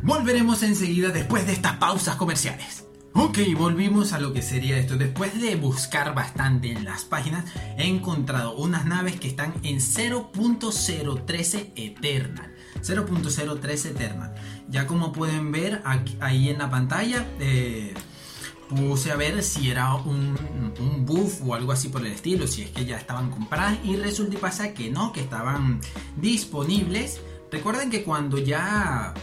Volveremos 0.05 0.61
enseguida 0.61 1.09
después 1.09 1.47
de 1.47 1.53
estas 1.53 1.77
pausas 1.77 2.15
comerciales. 2.15 2.85
Ok, 3.13 3.39
volvimos 3.57 4.13
a 4.13 4.19
lo 4.19 4.33
que 4.33 4.43
sería 4.43 4.77
esto. 4.77 4.97
Después 4.97 5.41
de 5.41 5.55
buscar 5.55 6.13
bastante 6.13 6.71
en 6.71 6.85
las 6.85 7.05
páginas, 7.05 7.45
he 7.75 7.87
encontrado 7.87 8.55
unas 8.55 8.85
naves 8.85 9.19
que 9.19 9.27
están 9.27 9.55
en 9.63 9.77
0.013 9.77 11.71
Eternal. 11.75 12.53
0.013 12.83 13.85
Eternal. 13.87 14.35
Ya 14.69 14.85
como 14.85 15.11
pueden 15.11 15.51
ver 15.51 15.81
ahí 16.19 16.49
en 16.49 16.59
la 16.59 16.69
pantalla, 16.69 17.25
eh, 17.39 17.95
puse 18.69 19.11
a 19.11 19.15
ver 19.15 19.41
si 19.41 19.71
era 19.71 19.95
un, 19.95 20.37
un, 20.79 21.03
buff 21.03 21.41
o 21.43 21.55
algo 21.55 21.71
así 21.71 21.89
por 21.89 22.05
el 22.05 22.11
estilo, 22.11 22.45
si 22.45 22.61
es 22.61 22.69
que 22.69 22.85
ya 22.85 22.97
estaban 22.97 23.31
compradas 23.31 23.79
y 23.83 23.95
resulta 23.95 24.35
y 24.35 24.37
pasa 24.37 24.71
que 24.71 24.91
no, 24.91 25.11
que 25.11 25.21
estaban 25.21 25.81
disponibles. 26.15 27.21
Recuerden 27.51 27.89
que 27.89 28.03
cuando 28.03 28.37
ya 28.37 29.15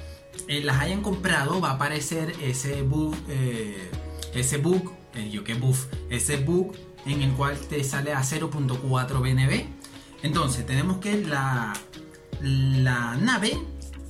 eh, 0.49 0.63
las 0.63 0.81
hayan 0.81 1.03
comprado 1.03 1.61
va 1.61 1.71
a 1.71 1.75
aparecer 1.75 2.35
ese 2.43 2.83
bug, 2.83 3.15
eh, 3.29 3.91
ese 4.35 4.57
bug, 4.59 4.93
eh, 5.15 5.31
yo 5.31 5.45
qué 5.45 5.55
buff, 5.55 5.87
ese 6.11 6.39
bug 6.39 6.75
en 7.07 7.23
el 7.23 7.31
cual 7.33 7.57
te 7.59 7.85
sale 7.85 8.13
a 8.13 8.23
0.4 8.23 9.21
BNB. 9.21 9.65
Entonces 10.23 10.67
tenemos 10.67 10.99
que 10.99 11.25
la, 11.25 11.73
la 12.41 13.17
nave, 13.17 13.57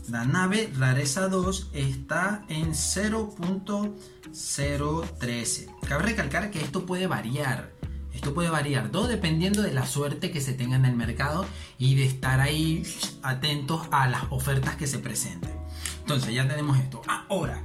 la 0.08 0.24
nave 0.24 0.72
rareza 0.76 1.28
2 1.28 1.68
está 1.72 2.44
en 2.48 2.72
0.013. 2.72 5.66
Cabe 5.86 6.02
recalcar 6.02 6.50
que 6.50 6.60
esto 6.60 6.84
puede 6.86 7.06
variar. 7.06 7.70
Esto 8.12 8.34
puede 8.34 8.50
variar, 8.50 8.90
todo 8.90 9.06
dependiendo 9.08 9.62
de 9.62 9.72
la 9.72 9.86
suerte 9.86 10.30
que 10.30 10.42
se 10.42 10.52
tenga 10.52 10.76
en 10.76 10.84
el 10.84 10.94
mercado 10.94 11.46
y 11.78 11.94
de 11.94 12.04
estar 12.04 12.40
ahí 12.40 12.82
atentos 13.22 13.88
a 13.90 14.06
las 14.06 14.24
ofertas 14.28 14.76
que 14.76 14.86
se 14.86 14.98
presenten. 14.98 15.61
Entonces 16.02 16.34
ya 16.34 16.46
tenemos 16.46 16.78
esto. 16.78 17.00
Ahora, 17.28 17.62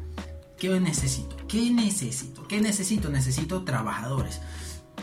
¿qué 0.57 0.79
necesito? 0.79 1.35
¿Qué 1.47 1.71
necesito? 1.71 2.47
¿Qué 2.47 2.61
necesito? 2.61 3.09
Necesito 3.09 3.63
trabajadores. 3.63 4.41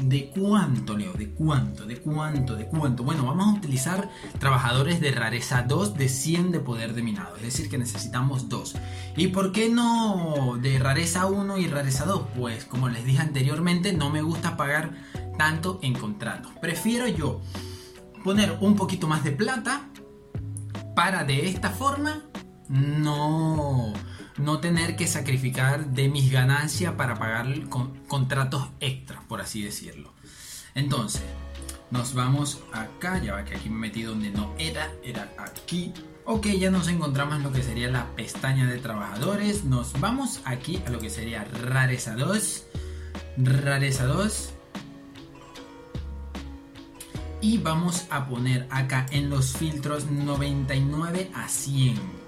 ¿De 0.00 0.30
cuánto, 0.30 0.96
Leo? 0.96 1.12
¿De 1.12 1.30
cuánto? 1.30 1.86
¿De 1.86 1.98
cuánto? 1.98 2.56
¿De 2.56 2.66
cuánto? 2.66 3.04
Bueno, 3.04 3.26
vamos 3.26 3.46
a 3.46 3.58
utilizar 3.58 4.10
trabajadores 4.40 5.00
de 5.00 5.12
rareza 5.12 5.62
2 5.62 5.96
de 5.96 6.08
100 6.08 6.50
de 6.50 6.60
poder 6.60 6.94
de 6.94 7.02
minado. 7.02 7.36
Es 7.36 7.42
decir, 7.42 7.68
que 7.68 7.78
necesitamos 7.78 8.48
2. 8.48 8.74
¿Y 9.16 9.28
por 9.28 9.52
qué 9.52 9.68
no 9.68 10.58
de 10.60 10.78
rareza 10.78 11.26
1 11.26 11.58
y 11.58 11.68
rareza 11.68 12.06
2? 12.06 12.26
Pues 12.36 12.64
como 12.64 12.88
les 12.88 13.04
dije 13.04 13.20
anteriormente, 13.20 13.92
no 13.92 14.10
me 14.10 14.22
gusta 14.22 14.56
pagar 14.56 14.94
tanto 15.38 15.78
en 15.82 15.94
contrato. 15.94 16.50
Prefiero 16.60 17.06
yo 17.06 17.40
poner 18.24 18.56
un 18.60 18.74
poquito 18.74 19.06
más 19.06 19.22
de 19.22 19.30
plata 19.30 19.90
para 20.96 21.24
de 21.24 21.48
esta 21.48 21.70
forma 21.70 22.22
no, 22.68 23.92
no 24.38 24.60
tener 24.60 24.96
que 24.96 25.06
sacrificar 25.06 25.86
de 25.86 26.08
mis 26.08 26.30
ganancias 26.30 26.94
para 26.94 27.18
pagar 27.18 27.46
contratos 28.08 28.68
extras, 28.80 29.22
por 29.28 29.40
así 29.40 29.62
decirlo. 29.62 30.12
Entonces, 30.74 31.22
nos 31.90 32.14
vamos 32.14 32.60
acá, 32.72 33.22
ya 33.22 33.34
va 33.34 33.44
que 33.44 33.54
aquí 33.54 33.68
me 33.68 33.78
metí 33.78 34.02
donde 34.02 34.30
no 34.30 34.54
era, 34.58 34.90
era 35.02 35.32
aquí. 35.38 35.92
Ok, 36.24 36.46
ya 36.46 36.70
nos 36.70 36.88
encontramos 36.88 37.36
en 37.36 37.42
lo 37.42 37.52
que 37.52 37.62
sería 37.62 37.90
la 37.90 38.06
pestaña 38.16 38.66
de 38.66 38.78
trabajadores. 38.78 39.64
Nos 39.64 39.98
vamos 40.00 40.40
aquí 40.44 40.82
a 40.86 40.90
lo 40.90 40.98
que 40.98 41.10
sería 41.10 41.44
rareza 41.44 42.16
2. 42.16 42.64
Rareza 43.36 44.06
2. 44.06 44.54
Y 47.42 47.58
vamos 47.58 48.06
a 48.08 48.26
poner 48.26 48.66
acá 48.70 49.04
en 49.10 49.28
los 49.28 49.52
filtros 49.52 50.06
99 50.06 51.30
a 51.34 51.46
100 51.46 52.23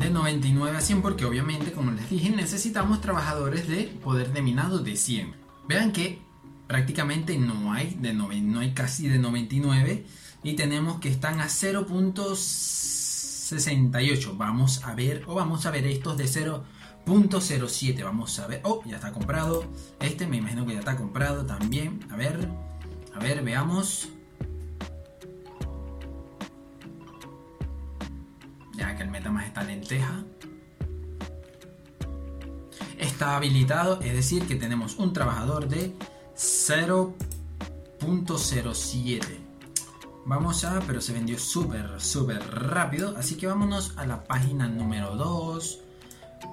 de 0.00 0.10
99 0.10 0.76
a 0.76 0.80
100 0.80 1.02
porque 1.02 1.26
obviamente, 1.26 1.72
como 1.72 1.92
les 1.92 2.08
dije, 2.08 2.30
necesitamos 2.30 3.00
trabajadores 3.00 3.68
de 3.68 3.84
poder 4.02 4.32
de 4.32 4.42
minado 4.42 4.78
de 4.78 4.96
100. 4.96 5.34
Vean 5.68 5.92
que 5.92 6.20
prácticamente 6.66 7.38
no 7.38 7.72
hay, 7.72 7.96
de 8.00 8.12
no 8.14 8.30
hay 8.30 8.72
casi 8.72 9.06
de 9.08 9.18
99 9.18 10.06
y 10.42 10.54
tenemos 10.54 11.00
que 11.00 11.10
están 11.10 11.40
a 11.40 11.48
0.68. 11.48 14.36
Vamos 14.36 14.84
a 14.84 14.94
ver, 14.94 15.24
o 15.26 15.34
vamos 15.34 15.66
a 15.66 15.70
ver 15.70 15.86
estos 15.86 16.16
de 16.16 16.24
0.07. 16.24 18.02
Vamos 18.02 18.38
a 18.38 18.46
ver, 18.46 18.62
oh, 18.64 18.82
ya 18.86 18.96
está 18.96 19.12
comprado. 19.12 19.70
Este 20.00 20.26
me 20.26 20.38
imagino 20.38 20.64
que 20.66 20.72
ya 20.72 20.78
está 20.78 20.96
comprado 20.96 21.44
también. 21.44 22.00
A 22.10 22.16
ver, 22.16 22.48
a 23.14 23.18
ver, 23.18 23.44
veamos. 23.44 24.08
El 29.02 29.10
MetaMask 29.10 29.48
está 29.48 29.62
lenteja. 29.62 30.24
Está 32.98 33.36
habilitado, 33.36 34.00
es 34.02 34.12
decir, 34.12 34.46
que 34.46 34.56
tenemos 34.56 34.96
un 34.96 35.12
trabajador 35.12 35.68
de 35.68 35.94
0.07. 36.36 39.20
Vamos 40.26 40.64
a, 40.64 40.80
pero 40.80 41.00
se 41.00 41.12
vendió 41.12 41.38
súper, 41.38 42.00
súper 42.00 42.42
rápido. 42.50 43.16
Así 43.16 43.36
que 43.36 43.46
vámonos 43.46 43.94
a 43.96 44.06
la 44.06 44.24
página 44.24 44.68
número 44.68 45.16
2. 45.16 45.80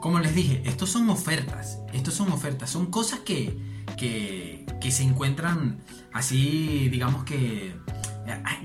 Como 0.02 0.20
les 0.20 0.34
dije, 0.34 0.62
estos 0.66 0.90
son 0.90 1.10
ofertas. 1.10 1.80
Estos 1.94 2.14
son 2.14 2.32
ofertas. 2.32 2.70
Son 2.70 2.88
cosas 2.88 3.20
que, 3.20 3.60
que, 3.98 4.66
que 4.80 4.92
se 4.92 5.04
encuentran 5.04 5.80
así, 6.14 6.88
digamos 6.90 7.26
que 7.26 7.76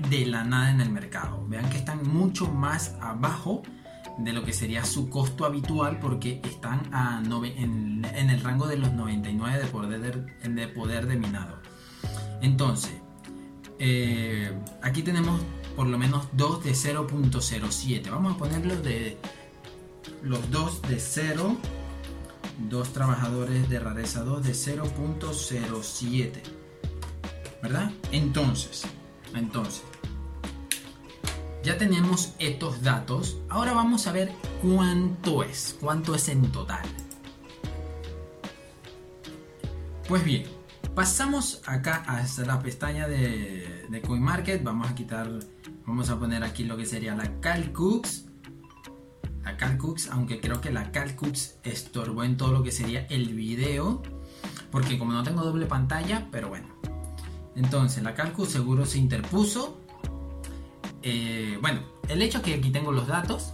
de 0.09 0.25
la 0.25 0.43
nada 0.43 0.71
en 0.71 0.81
el 0.81 0.89
mercado. 0.89 1.45
Vean 1.47 1.69
que 1.69 1.77
están 1.77 2.07
mucho 2.07 2.47
más 2.47 2.95
abajo 3.01 3.63
de 4.17 4.33
lo 4.33 4.43
que 4.43 4.53
sería 4.53 4.85
su 4.85 5.09
costo 5.09 5.45
habitual 5.45 5.99
porque 5.99 6.41
están 6.43 6.93
a 6.93 7.21
en, 7.23 8.05
el 8.05 8.41
rango 8.41 8.67
de 8.67 8.77
los 8.77 8.93
99 8.93 9.63
de 9.63 9.67
poder 9.67 10.25
de, 10.25 10.67
poder 10.67 11.07
de 11.07 11.15
minado. 11.15 11.59
Entonces, 12.41 12.93
eh, 13.79 14.51
aquí 14.81 15.01
tenemos 15.01 15.41
por 15.75 15.87
lo 15.87 15.97
menos 15.97 16.27
dos 16.33 16.63
de 16.63 16.71
0.07. 16.71 18.09
Vamos 18.09 18.35
a 18.35 18.37
ponerlos 18.37 18.83
de 18.83 19.17
los 20.21 20.51
dos 20.51 20.81
de 20.83 20.99
0, 20.99 21.57
dos 22.69 22.93
trabajadores 22.93 23.69
de 23.69 23.79
rareza 23.79 24.23
2 24.23 24.43
de 24.43 24.51
0.07. 24.51 26.41
¿Verdad? 27.61 27.91
Entonces, 28.11 28.85
entonces, 29.35 29.83
ya 31.63 31.77
tenemos 31.77 32.33
estos 32.39 32.81
datos. 32.83 33.37
Ahora 33.49 33.73
vamos 33.73 34.07
a 34.07 34.11
ver 34.11 34.31
cuánto 34.61 35.43
es, 35.43 35.77
cuánto 35.79 36.13
es 36.13 36.27
en 36.27 36.51
total. 36.51 36.83
Pues 40.07 40.25
bien, 40.25 40.43
pasamos 40.93 41.61
acá 41.65 42.03
a 42.05 42.25
la 42.45 42.59
pestaña 42.59 43.07
de, 43.07 43.85
de 43.89 44.01
CoinMarket. 44.01 44.61
Vamos 44.61 44.89
a 44.89 44.95
quitar, 44.95 45.29
vamos 45.85 46.09
a 46.09 46.19
poner 46.19 46.43
aquí 46.43 46.65
lo 46.65 46.75
que 46.75 46.85
sería 46.85 47.15
la 47.15 47.39
Calcux. 47.39 48.25
La 49.43 49.55
Calcux, 49.55 50.09
aunque 50.09 50.41
creo 50.41 50.59
que 50.59 50.71
la 50.71 50.91
Calcux 50.91 51.59
estorbó 51.63 52.23
en 52.25 52.35
todo 52.35 52.51
lo 52.51 52.63
que 52.63 52.71
sería 52.71 53.05
el 53.07 53.33
video. 53.33 54.01
Porque 54.69 54.99
como 54.99 55.13
no 55.13 55.23
tengo 55.23 55.43
doble 55.43 55.65
pantalla, 55.65 56.27
pero 56.31 56.49
bueno, 56.49 56.72
entonces, 57.55 58.03
la 58.03 58.15
Calcu 58.15 58.45
seguro 58.45 58.85
se 58.85 58.97
interpuso. 58.97 59.79
Eh, 61.01 61.57
bueno, 61.61 61.81
el 62.07 62.21
hecho 62.21 62.41
que 62.41 62.53
aquí 62.53 62.71
tengo 62.71 62.91
los 62.91 63.07
datos, 63.07 63.53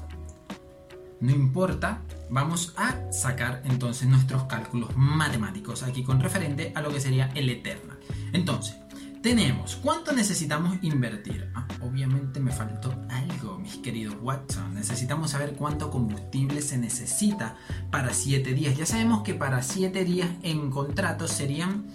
no 1.19 1.31
importa, 1.31 2.01
vamos 2.29 2.73
a 2.77 3.11
sacar 3.11 3.61
entonces 3.65 4.07
nuestros 4.07 4.43
cálculos 4.43 4.95
matemáticos 4.95 5.83
aquí 5.83 6.03
con 6.03 6.19
referente 6.19 6.71
a 6.75 6.81
lo 6.81 6.91
que 6.91 7.01
sería 7.01 7.31
el 7.35 7.49
Eternal. 7.49 7.99
Entonces, 8.31 8.75
tenemos 9.21 9.75
cuánto 9.75 10.13
necesitamos 10.13 10.77
invertir. 10.81 11.51
Ah, 11.53 11.67
obviamente 11.81 12.39
me 12.39 12.53
faltó 12.53 12.95
algo, 13.09 13.59
mis 13.59 13.75
queridos 13.77 14.15
Watson. 14.21 14.75
Necesitamos 14.75 15.31
saber 15.31 15.55
cuánto 15.55 15.91
combustible 15.91 16.61
se 16.61 16.77
necesita 16.77 17.57
para 17.91 18.13
7 18.13 18.53
días. 18.53 18.77
Ya 18.77 18.85
sabemos 18.85 19.23
que 19.23 19.33
para 19.33 19.61
7 19.61 20.05
días 20.05 20.29
en 20.41 20.71
contrato 20.71 21.27
serían 21.27 21.87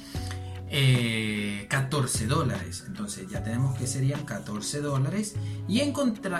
14 1.68 2.24
eh, 2.24 2.26
dólares. 2.26 2.84
Entonces 2.86 3.28
ya 3.28 3.44
tenemos 3.44 3.78
que 3.78 3.86
serían 3.86 4.24
14 4.24 4.80
dólares. 4.80 5.36
Y 5.68 5.80
en, 5.80 5.92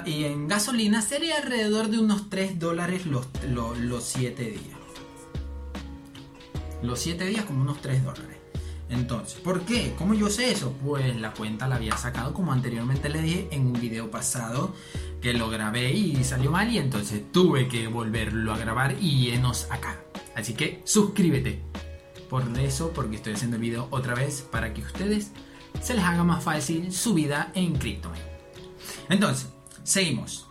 y 0.06 0.24
en 0.24 0.48
gasolina 0.48 1.02
sería 1.02 1.36
alrededor 1.36 1.88
de 1.88 1.98
unos 1.98 2.28
3 2.30 2.58
dólares 2.58 3.06
los, 3.06 3.26
los, 3.48 4.04
7 4.04 4.42
días. 4.42 4.78
Los 6.82 6.98
7 7.00 7.24
días 7.26 7.44
como 7.44 7.62
unos 7.62 7.80
3 7.80 8.02
dólares. 8.04 8.38
Entonces, 8.90 9.40
¿por 9.40 9.62
qué? 9.62 9.94
¿Cómo 9.96 10.14
yo 10.14 10.28
sé 10.28 10.50
eso? 10.50 10.72
Pues 10.84 11.16
la 11.16 11.32
cuenta 11.32 11.68
la 11.68 11.76
había 11.76 11.96
sacado 11.96 12.34
como 12.34 12.52
anteriormente 12.52 13.08
le 13.08 13.22
dije 13.22 13.48
en 13.50 13.66
un 13.66 13.72
video 13.72 14.10
pasado 14.10 14.74
que 15.22 15.32
lo 15.32 15.48
grabé 15.48 15.92
y 15.92 16.22
salió 16.22 16.50
mal 16.50 16.70
y 16.70 16.78
entonces 16.78 17.22
tuve 17.32 17.66
que 17.66 17.88
volverlo 17.88 18.52
a 18.52 18.58
grabar 18.58 18.96
y 19.00 19.30
enos 19.30 19.68
acá. 19.70 20.04
Así 20.36 20.52
que 20.52 20.82
suscríbete 20.84 21.73
por 22.34 22.58
eso, 22.58 22.90
porque 22.92 23.14
estoy 23.14 23.34
haciendo 23.34 23.54
el 23.54 23.62
video 23.62 23.86
otra 23.92 24.12
vez 24.12 24.42
para 24.42 24.74
que 24.74 24.82
ustedes 24.82 25.30
se 25.80 25.94
les 25.94 26.02
haga 26.02 26.24
más 26.24 26.42
fácil 26.42 26.92
su 26.92 27.14
vida 27.14 27.52
en 27.54 27.76
cripto. 27.76 28.10
Entonces, 29.08 29.50
seguimos. 29.84 30.48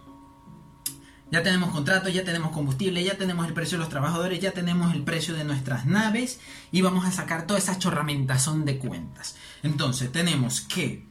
Ya 1.30 1.44
tenemos 1.44 1.72
contrato, 1.72 2.08
ya 2.08 2.24
tenemos 2.24 2.54
combustible, 2.54 3.04
ya 3.04 3.18
tenemos 3.18 3.46
el 3.48 3.54
precio 3.54 3.78
de 3.78 3.84
los 3.84 3.90
trabajadores, 3.90 4.40
ya 4.40 4.52
tenemos 4.52 4.94
el 4.94 5.04
precio 5.04 5.36
de 5.36 5.44
nuestras 5.44 5.86
naves 5.86 6.40
y 6.72 6.82
vamos 6.82 7.06
a 7.06 7.12
sacar 7.12 7.48
toda 7.48 7.60
esa 7.60 7.78
chorramentazón 7.78 8.64
de 8.64 8.78
cuentas. 8.78 9.36
Entonces, 9.62 10.10
tenemos 10.10 10.62
que 10.62 11.06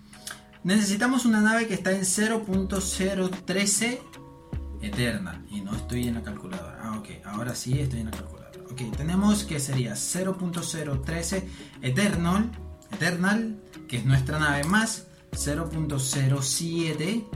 necesitamos 0.64 1.26
una 1.26 1.42
nave 1.42 1.66
que 1.66 1.74
está 1.74 1.92
en 1.92 2.00
0.013 2.00 3.98
Eternal 4.80 5.44
y 5.50 5.60
no 5.60 5.76
estoy 5.76 6.08
en 6.08 6.14
la 6.14 6.22
calculadora. 6.22 6.80
Ah, 6.82 6.98
ok, 6.98 7.08
ahora 7.26 7.54
sí 7.54 7.78
estoy 7.78 8.00
en 8.00 8.06
la 8.06 8.12
calculadora. 8.12 8.31
Ok, 8.72 8.82
tenemos 8.96 9.44
que 9.44 9.60
sería 9.60 9.92
0.013 9.92 11.44
Eternal, 11.82 12.50
Eternal, 12.90 13.62
que 13.86 13.98
es 13.98 14.06
nuestra 14.06 14.38
nave, 14.38 14.64
más 14.64 15.08
0.07, 15.32 17.26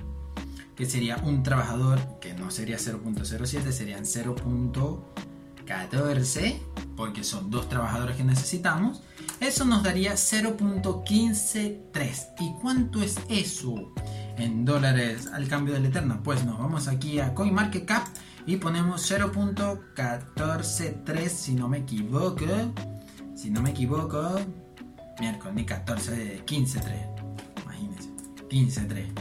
que 0.74 0.86
sería 0.86 1.18
un 1.18 1.42
trabajador, 1.42 2.00
que 2.22 2.32
no 2.32 2.50
sería 2.50 2.78
0.07, 2.78 3.70
serían 3.70 4.04
0.14, 4.04 6.58
porque 6.96 7.22
son 7.22 7.50
dos 7.50 7.68
trabajadores 7.68 8.16
que 8.16 8.24
necesitamos. 8.24 9.02
Eso 9.38 9.66
nos 9.66 9.82
daría 9.82 10.14
0.153. 10.14 12.28
¿Y 12.40 12.54
cuánto 12.62 13.02
es 13.02 13.16
eso 13.28 13.92
en 14.38 14.64
dólares 14.64 15.26
al 15.30 15.48
cambio 15.48 15.74
del 15.74 15.84
Eternal? 15.84 16.22
Pues 16.22 16.46
nos 16.46 16.58
vamos 16.58 16.88
aquí 16.88 17.20
a 17.20 17.34
CoinMarketCap 17.34 18.06
y 18.46 18.56
ponemos 18.56 19.10
0.143 19.10 21.28
si 21.28 21.54
no 21.54 21.68
me 21.68 21.78
equivoco. 21.78 22.46
Si 23.34 23.50
no 23.50 23.60
me 23.60 23.70
equivoco, 23.70 24.40
miércoles, 25.20 25.54
ni 25.54 25.66
14, 25.66 26.42
15, 26.46 26.80
3. 26.80 26.94
Imagínense, 27.64 28.08
15, 28.48 28.80
3. 28.82 29.12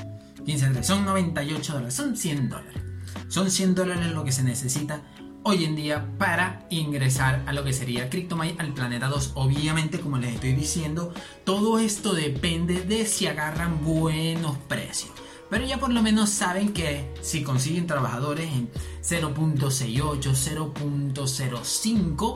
15, 0.45 0.69
3. 0.69 0.85
Son 0.85 1.03
98 1.03 1.73
dólares, 1.73 1.95
son 1.95 2.15
100 2.15 2.49
dólares. 2.49 2.81
Son 3.27 3.49
100 3.49 3.75
dólares 3.75 4.11
lo 4.11 4.23
que 4.23 4.31
se 4.31 4.43
necesita 4.43 5.01
hoy 5.43 5.65
en 5.65 5.75
día 5.75 6.07
para 6.17 6.65
ingresar 6.69 7.43
a 7.45 7.53
lo 7.53 7.63
que 7.63 7.73
sería 7.73 8.09
CryptoMine 8.09 8.55
al 8.59 8.73
planeta 8.73 9.07
2. 9.07 9.33
Obviamente, 9.35 9.99
como 9.99 10.17
les 10.17 10.35
estoy 10.35 10.53
diciendo, 10.53 11.13
todo 11.43 11.79
esto 11.79 12.13
depende 12.13 12.81
de 12.81 13.05
si 13.05 13.27
agarran 13.27 13.83
buenos 13.83 14.57
precios. 14.57 15.11
Pero 15.49 15.65
ya 15.65 15.79
por 15.79 15.93
lo 15.93 16.01
menos 16.01 16.31
saben 16.31 16.73
que 16.73 17.13
si 17.21 17.43
consiguen 17.43 17.87
trabajadores 17.87 18.51
en 18.51 18.69
0.68, 19.03 20.19
0.05, 20.19 22.33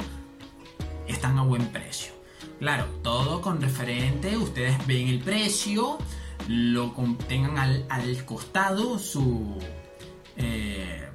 están 1.08 1.40
a 1.40 1.44
buen 1.44 1.68
precio. 1.68 2.14
Claro, 2.60 2.86
todo 3.02 3.42
con 3.42 3.62
referente, 3.62 4.38
ustedes 4.38 4.86
ven 4.86 5.08
el 5.08 5.20
precio, 5.20 5.98
lo 6.48 6.94
tengan 7.28 7.86
al, 7.90 8.26
costado 8.26 9.00
su 9.00 9.58
eh, 10.36 11.10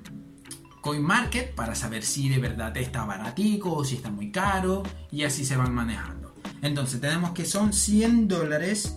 coin 0.81 1.03
market 1.03 1.55
para 1.55 1.75
saber 1.75 2.03
si 2.03 2.29
de 2.29 2.39
verdad 2.39 2.77
está 2.77 3.05
baratico 3.05 3.73
o 3.73 3.85
si 3.85 3.97
está 3.97 4.11
muy 4.11 4.33
caro 4.33 4.83
y 5.11 5.25
así 5.25 5.45
se 5.45 5.57
van 5.57 5.75
manejando. 5.75 6.35
Entonces 6.63 7.01
tenemos 7.01 7.33
que 7.33 7.45
son 7.45 7.73
100 7.73 8.27
dólares 8.27 8.97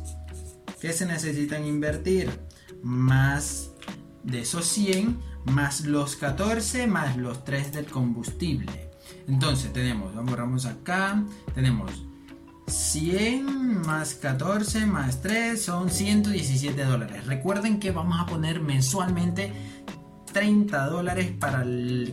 que 0.79 0.93
se 0.93 1.05
necesitan 1.05 1.65
invertir 1.65 2.46
más 2.83 3.71
de 4.23 4.41
esos 4.41 4.65
100 4.65 5.19
más 5.45 5.85
los 5.85 6.15
14 6.17 6.87
más 6.87 7.17
los 7.17 7.45
3 7.45 7.71
del 7.71 7.85
combustible. 7.85 8.91
Entonces 9.27 9.71
tenemos, 9.73 10.13
vamos 10.13 10.65
acá, 10.65 11.23
tenemos 11.53 11.91
100 12.67 13.81
más 13.81 14.15
14 14.15 14.85
más 14.85 15.21
3 15.21 15.61
son 15.61 15.89
117 15.89 16.83
dólares. 16.83 17.25
Recuerden 17.25 17.79
que 17.79 17.91
vamos 17.91 18.19
a 18.19 18.25
poner 18.25 18.59
mensualmente 18.59 19.53
30 20.33 20.87
dólares 20.87 21.31
para 21.39 21.65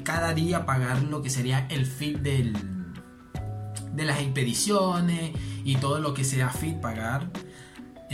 cada 0.05 0.33
día 0.33 0.65
pagar 0.65 1.03
lo 1.03 1.23
que 1.23 1.31
sería 1.31 1.67
el 1.71 1.87
feed 1.87 2.19
del, 2.19 2.57
de 3.93 4.05
las 4.05 4.21
expediciones 4.21 5.33
y 5.65 5.77
todo 5.77 5.99
lo 5.99 6.15
que 6.15 6.23
sea 6.25 6.51
feed 6.51 6.77
pagar 6.77 7.31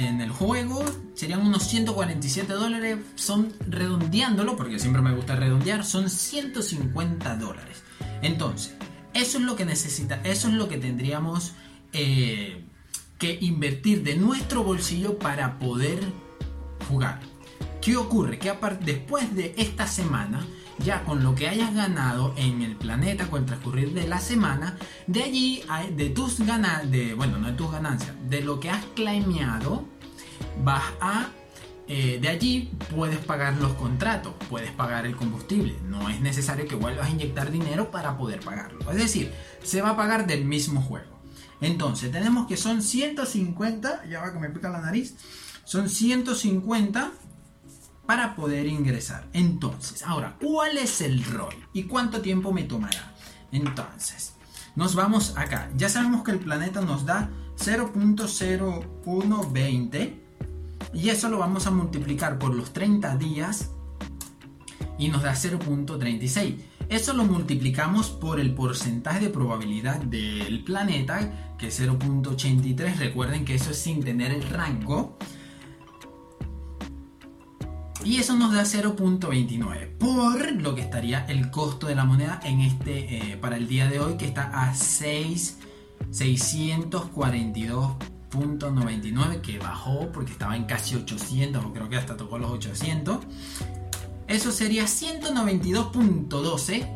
en 0.07 0.21
el 0.21 0.31
juego 0.31 0.85
serían 1.15 1.47
unos 1.47 1.65
147 1.65 2.53
dólares. 2.53 2.99
Son 3.17 3.53
redondeándolo, 3.69 4.57
porque 4.57 4.79
siempre 4.79 5.03
me 5.03 5.15
gusta 5.15 5.37
redondear, 5.37 5.85
son 5.85 6.09
150 6.09 7.37
dólares. 7.37 7.83
Entonces, 8.23 8.75
eso 9.13 9.39
es 9.39 9.45
lo 9.45 9.57
que 9.57 9.65
necesita, 9.65 10.21
eso 10.25 10.49
es 10.49 10.55
lo 10.55 10.69
que 10.69 10.79
tendríamos 10.79 11.53
eh, 11.93 12.65
que 13.19 13.39
invertir 13.41 14.03
de 14.03 14.17
nuestro 14.17 14.65
bolsillo 14.65 15.19
para 15.19 15.59
poder 15.59 16.01
jugar. 16.89 17.21
¿Qué 17.83 17.97
ocurre? 17.97 18.39
Que 18.39 18.53
después 18.85 19.35
de 19.35 19.55
esta 19.57 19.87
semana 19.87 20.47
ya 20.85 21.05
con 21.05 21.23
lo 21.23 21.35
que 21.35 21.49
hayas 21.49 21.75
ganado 21.75 22.35
en 22.37 22.63
el 22.63 22.77
planeta 22.77 23.27
con 23.27 23.41
el 23.41 23.47
transcurrir 23.47 23.93
de 23.93 24.07
la 24.07 24.19
semana, 24.19 24.77
de 25.07 25.23
allí, 25.23 25.63
de 25.95 26.11
tus 26.11 26.41
ganancias, 26.41 27.17
bueno, 27.17 27.39
no 27.39 27.49
de 27.49 27.53
tus 27.55 27.71
ganancias, 27.71 28.15
de 28.29 28.41
lo 28.41 28.61
que 28.61 28.71
has 28.71 28.85
claimeado, 28.95 29.85
vas 30.63 30.83
a 31.01 31.29
eh, 31.93 32.21
de 32.23 32.29
allí 32.29 32.71
puedes 32.95 33.19
pagar 33.19 33.57
los 33.57 33.73
contratos, 33.73 34.35
puedes 34.49 34.71
pagar 34.71 35.07
el 35.07 35.17
combustible. 35.17 35.77
No 35.89 36.09
es 36.09 36.21
necesario 36.21 36.69
que 36.69 36.77
vuelvas 36.77 37.09
a 37.09 37.11
inyectar 37.11 37.51
dinero 37.51 37.91
para 37.91 38.17
poder 38.17 38.39
pagarlo. 38.39 38.89
Es 38.93 38.97
decir, 38.97 39.33
se 39.65 39.83
va 39.83 39.91
a 39.91 39.97
pagar 39.97 40.29
del 40.29 40.45
mismo 40.45 40.83
juego. 40.83 41.21
Entonces, 41.61 42.13
tenemos 42.13 42.47
que 42.47 42.57
son 42.57 42.81
150, 42.83 44.05
ya 44.09 44.21
va 44.21 44.33
que 44.33 44.39
me 44.39 44.51
pica 44.51 44.69
la 44.69 44.81
nariz, 44.81 45.17
son 45.65 45.89
150 45.89 47.11
para 48.11 48.35
poder 48.35 48.67
ingresar. 48.67 49.29
Entonces, 49.33 50.03
ahora, 50.03 50.37
¿cuál 50.41 50.77
es 50.79 51.01
el 51.01 51.23
rol? 51.23 51.55
¿Y 51.73 51.85
cuánto 51.85 52.21
tiempo 52.21 52.53
me 52.53 52.65
tomará? 52.65 53.15
Entonces, 53.53 54.35
nos 54.75 54.97
vamos 54.97 55.35
acá. 55.37 55.71
Ya 55.77 55.89
sabemos 55.89 56.25
que 56.25 56.33
el 56.33 56.41
planeta 56.41 56.81
nos 56.81 57.07
da 57.07 57.31
0.0120 57.57 60.15
y 60.93 61.11
eso 61.11 61.29
lo 61.29 61.39
vamos 61.39 61.69
a 61.69 61.71
multiplicar 61.71 62.41
por 62.41 62.53
los 62.53 62.73
30 62.73 63.17
días 63.17 63.71
y 64.99 65.07
nos 65.07 65.23
da 65.23 65.35
0.36. 65.35 66.57
Eso 66.89 67.13
lo 67.13 67.23
multiplicamos 67.23 68.11
por 68.11 68.41
el 68.41 68.55
porcentaje 68.55 69.21
de 69.21 69.31
probabilidad 69.31 70.01
del 70.01 70.65
planeta, 70.65 71.55
que 71.59 71.69
es 71.69 71.81
0.83. 71.81 72.97
Recuerden 72.97 73.45
que 73.45 73.55
eso 73.55 73.71
es 73.71 73.79
sin 73.79 74.03
tener 74.03 74.33
el 74.33 74.43
rango. 74.43 75.17
Y 78.05 78.17
eso 78.17 78.37
nos 78.37 78.53
da 78.53 78.63
0.29 78.63 79.99
por 79.99 80.53
lo 80.53 80.75
que 80.75 80.81
estaría 80.81 81.27
el 81.27 81.51
costo 81.51 81.87
de 81.87 81.95
la 81.95 82.05
moneda 82.05 82.41
en 82.45 82.61
este 82.61 83.33
eh, 83.33 83.37
para 83.37 83.57
el 83.57 83.69
día 83.69 83.89
de 83.89 84.01
hoy 84.01 84.17
que 84.17 84.25
está 84.25 84.63
a 84.63 84.75
6 84.75 85.59
642 86.11 87.93
.99 88.31 89.41
que 89.41 89.59
bajó 89.59 90.11
porque 90.13 90.33
estaba 90.33 90.57
en 90.57 90.65
casi 90.65 90.95
800 90.95 91.65
o 91.65 91.73
creo 91.73 91.89
que 91.89 91.97
hasta 91.97 92.17
tocó 92.17 92.39
los 92.39 92.51
800 92.51 93.19
eso 94.31 94.53
sería 94.53 94.85
192.12 94.85 96.89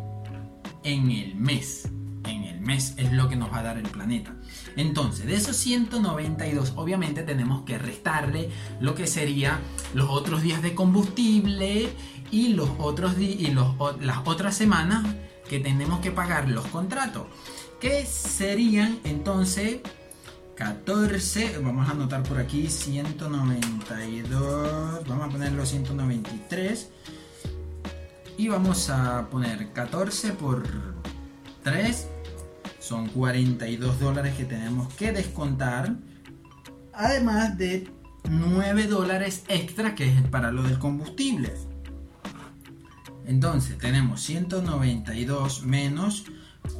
en 0.84 1.10
el 1.10 1.34
mes. 1.34 1.88
En 2.24 2.44
el 2.44 2.60
mes 2.60 2.94
es 2.96 3.12
lo 3.12 3.28
que 3.28 3.34
nos 3.34 3.52
va 3.52 3.58
a 3.58 3.64
dar 3.64 3.76
el 3.76 3.88
planeta 3.88 4.36
entonces 4.76 5.26
de 5.26 5.34
esos 5.34 5.56
192 5.56 6.72
obviamente 6.76 7.22
tenemos 7.22 7.62
que 7.62 7.78
restarle 7.78 8.50
lo 8.80 8.94
que 8.94 9.06
sería 9.06 9.60
los 9.94 10.10
otros 10.10 10.42
días 10.42 10.62
de 10.62 10.74
combustible 10.74 11.88
y 12.30 12.48
los 12.48 12.70
otros 12.78 13.18
y 13.18 13.54
las 14.00 14.18
otras 14.24 14.56
semanas 14.56 15.04
que 15.48 15.60
tenemos 15.60 16.00
que 16.00 16.10
pagar 16.10 16.48
los 16.48 16.66
contratos 16.66 17.26
que 17.80 18.04
serían 18.06 18.98
entonces 19.04 19.80
14, 20.56 21.58
vamos 21.58 21.88
a 21.88 21.92
anotar 21.92 22.22
por 22.22 22.38
aquí 22.38 22.70
192, 22.70 25.08
vamos 25.08 25.26
a 25.26 25.28
ponerlo 25.28 25.66
193 25.66 26.90
y 28.36 28.48
vamos 28.48 28.88
a 28.88 29.28
poner 29.30 29.72
14 29.72 30.32
por 30.32 30.62
3, 31.64 32.08
son 32.84 33.08
42 33.08 33.98
dólares 33.98 34.34
que 34.36 34.44
tenemos 34.44 34.92
que 34.94 35.12
descontar, 35.12 35.96
además 36.92 37.56
de 37.56 37.88
9 38.28 38.86
dólares 38.86 39.44
extra 39.48 39.94
que 39.94 40.06
es 40.06 40.22
para 40.28 40.52
lo 40.52 40.62
del 40.62 40.78
combustible. 40.78 41.54
Entonces 43.26 43.78
tenemos 43.78 44.20
192 44.22 45.64
menos 45.64 46.26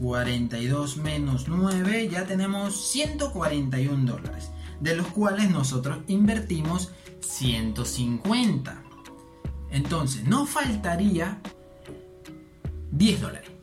42 0.00 0.96
menos 0.98 1.48
9, 1.48 2.08
ya 2.08 2.24
tenemos 2.24 2.88
141 2.90 4.12
dólares, 4.12 4.50
de 4.80 4.96
los 4.96 5.06
cuales 5.08 5.50
nosotros 5.50 5.98
invertimos 6.08 6.92
150. 7.20 8.82
Entonces, 9.70 10.24
nos 10.24 10.48
faltaría 10.48 11.40
10 12.92 13.20
dólares. 13.20 13.53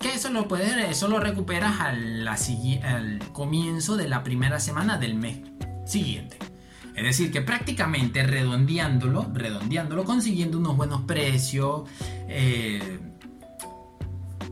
Que 0.00 0.14
eso 0.14 0.30
lo 0.30 0.48
puedes, 0.48 0.72
eso 0.88 1.08
lo 1.08 1.20
recuperas 1.20 1.78
al, 1.80 3.20
comienzo 3.32 3.96
de 3.96 4.08
la 4.08 4.22
primera 4.22 4.58
semana 4.58 4.96
del 4.96 5.14
mes 5.14 5.40
siguiente. 5.86 6.38
Es 6.96 7.04
decir, 7.04 7.30
que 7.30 7.42
prácticamente 7.42 8.22
redondeándolo, 8.22 9.30
redondeándolo, 9.32 10.04
consiguiendo 10.04 10.58
unos 10.58 10.76
buenos 10.76 11.02
precios, 11.02 11.82
eh, 12.28 12.98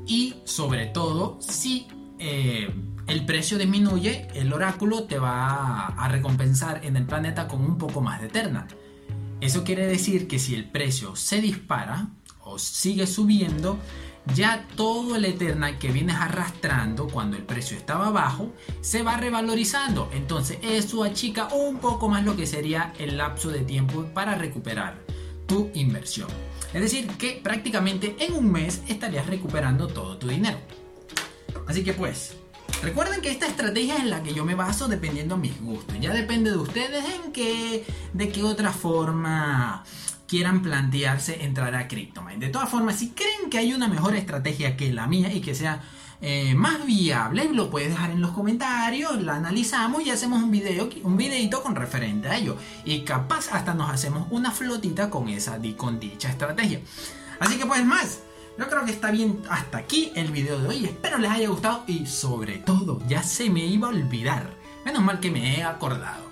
y 0.06 0.34
sobre 0.44 0.86
todo 0.86 1.38
si 1.40 1.86
eh, 2.18 2.70
el 3.06 3.24
precio 3.24 3.56
disminuye, 3.56 4.28
el 4.34 4.52
oráculo 4.52 5.04
te 5.04 5.18
va 5.18 5.86
a 5.86 6.08
recompensar 6.08 6.84
en 6.84 6.96
el 6.96 7.06
planeta 7.06 7.48
con 7.48 7.64
un 7.64 7.78
poco 7.78 8.02
más 8.02 8.20
de 8.20 8.26
Eterna. 8.26 8.66
Eso 9.40 9.64
quiere 9.64 9.86
decir 9.86 10.28
que 10.28 10.38
si 10.38 10.54
el 10.54 10.66
precio 10.66 11.16
se 11.16 11.40
dispara 11.40 12.08
o 12.44 12.58
sigue 12.58 13.06
subiendo, 13.06 13.78
ya 14.34 14.66
todo 14.76 15.16
el 15.16 15.24
Eternal 15.24 15.78
que 15.78 15.92
vienes 15.92 16.16
arrastrando 16.16 17.08
cuando 17.08 17.36
el 17.36 17.44
precio 17.44 17.76
estaba 17.76 18.10
bajo 18.10 18.52
se 18.80 19.02
va 19.02 19.16
revalorizando. 19.16 20.10
Entonces 20.12 20.58
eso 20.62 21.04
achica 21.04 21.48
un 21.48 21.78
poco 21.78 22.08
más 22.08 22.24
lo 22.24 22.36
que 22.36 22.46
sería 22.46 22.92
el 22.98 23.16
lapso 23.18 23.50
de 23.50 23.60
tiempo 23.60 24.04
para 24.14 24.34
recuperar 24.34 24.98
tu 25.46 25.70
inversión. 25.74 26.28
Es 26.72 26.82
decir, 26.82 27.06
que 27.16 27.40
prácticamente 27.42 28.16
en 28.20 28.34
un 28.34 28.52
mes 28.52 28.82
estarías 28.88 29.26
recuperando 29.26 29.88
todo 29.88 30.18
tu 30.18 30.28
dinero. 30.28 30.58
Así 31.66 31.82
que 31.82 31.94
pues, 31.94 32.34
recuerden 32.82 33.22
que 33.22 33.30
esta 33.30 33.46
estrategia 33.46 33.96
es 33.96 34.04
la 34.04 34.22
que 34.22 34.34
yo 34.34 34.44
me 34.44 34.54
baso 34.54 34.88
dependiendo 34.88 35.36
de 35.36 35.42
mis 35.42 35.60
gustos. 35.60 35.96
Ya 36.00 36.12
depende 36.12 36.50
de 36.50 36.58
ustedes 36.58 37.04
en 37.06 37.32
qué, 37.32 37.84
de 38.12 38.28
qué 38.28 38.42
otra 38.42 38.72
forma 38.72 39.84
quieran 40.28 40.62
plantearse 40.62 41.44
entrar 41.44 41.74
a 41.74 41.88
CryptoMine. 41.88 42.38
De 42.38 42.52
todas 42.52 42.68
formas, 42.68 42.96
si 42.96 43.10
creen 43.10 43.50
que 43.50 43.58
hay 43.58 43.72
una 43.72 43.88
mejor 43.88 44.14
estrategia 44.14 44.76
que 44.76 44.92
la 44.92 45.06
mía 45.06 45.32
y 45.32 45.40
que 45.40 45.54
sea 45.54 45.82
eh, 46.20 46.54
más 46.54 46.84
viable, 46.84 47.48
lo 47.52 47.70
puedes 47.70 47.88
dejar 47.88 48.10
en 48.10 48.20
los 48.20 48.32
comentarios, 48.32 49.22
la 49.22 49.36
analizamos 49.36 50.04
y 50.04 50.10
hacemos 50.10 50.42
un 50.42 50.50
video, 50.50 50.90
un 51.02 51.16
videito 51.16 51.62
con 51.62 51.74
referente 51.74 52.28
a 52.28 52.36
ello. 52.36 52.56
Y 52.84 53.00
capaz 53.00 53.48
hasta 53.52 53.74
nos 53.74 53.90
hacemos 53.90 54.28
una 54.30 54.50
flotita 54.50 55.10
con 55.10 55.28
esa 55.28 55.58
con 55.76 55.98
dicha 55.98 56.28
estrategia. 56.28 56.80
Así 57.40 57.56
que 57.56 57.66
pues 57.66 57.84
más, 57.84 58.20
yo 58.58 58.68
creo 58.68 58.84
que 58.84 58.92
está 58.92 59.10
bien 59.10 59.40
hasta 59.48 59.78
aquí 59.78 60.12
el 60.14 60.30
video 60.30 60.58
de 60.60 60.68
hoy. 60.68 60.84
Espero 60.84 61.18
les 61.18 61.30
haya 61.30 61.48
gustado 61.48 61.84
y 61.86 62.06
sobre 62.06 62.58
todo, 62.58 63.00
ya 63.08 63.22
se 63.22 63.48
me 63.48 63.64
iba 63.64 63.88
a 63.88 63.92
olvidar. 63.92 64.50
Menos 64.84 65.02
mal 65.02 65.20
que 65.20 65.30
me 65.30 65.56
he 65.56 65.62
acordado. 65.62 66.27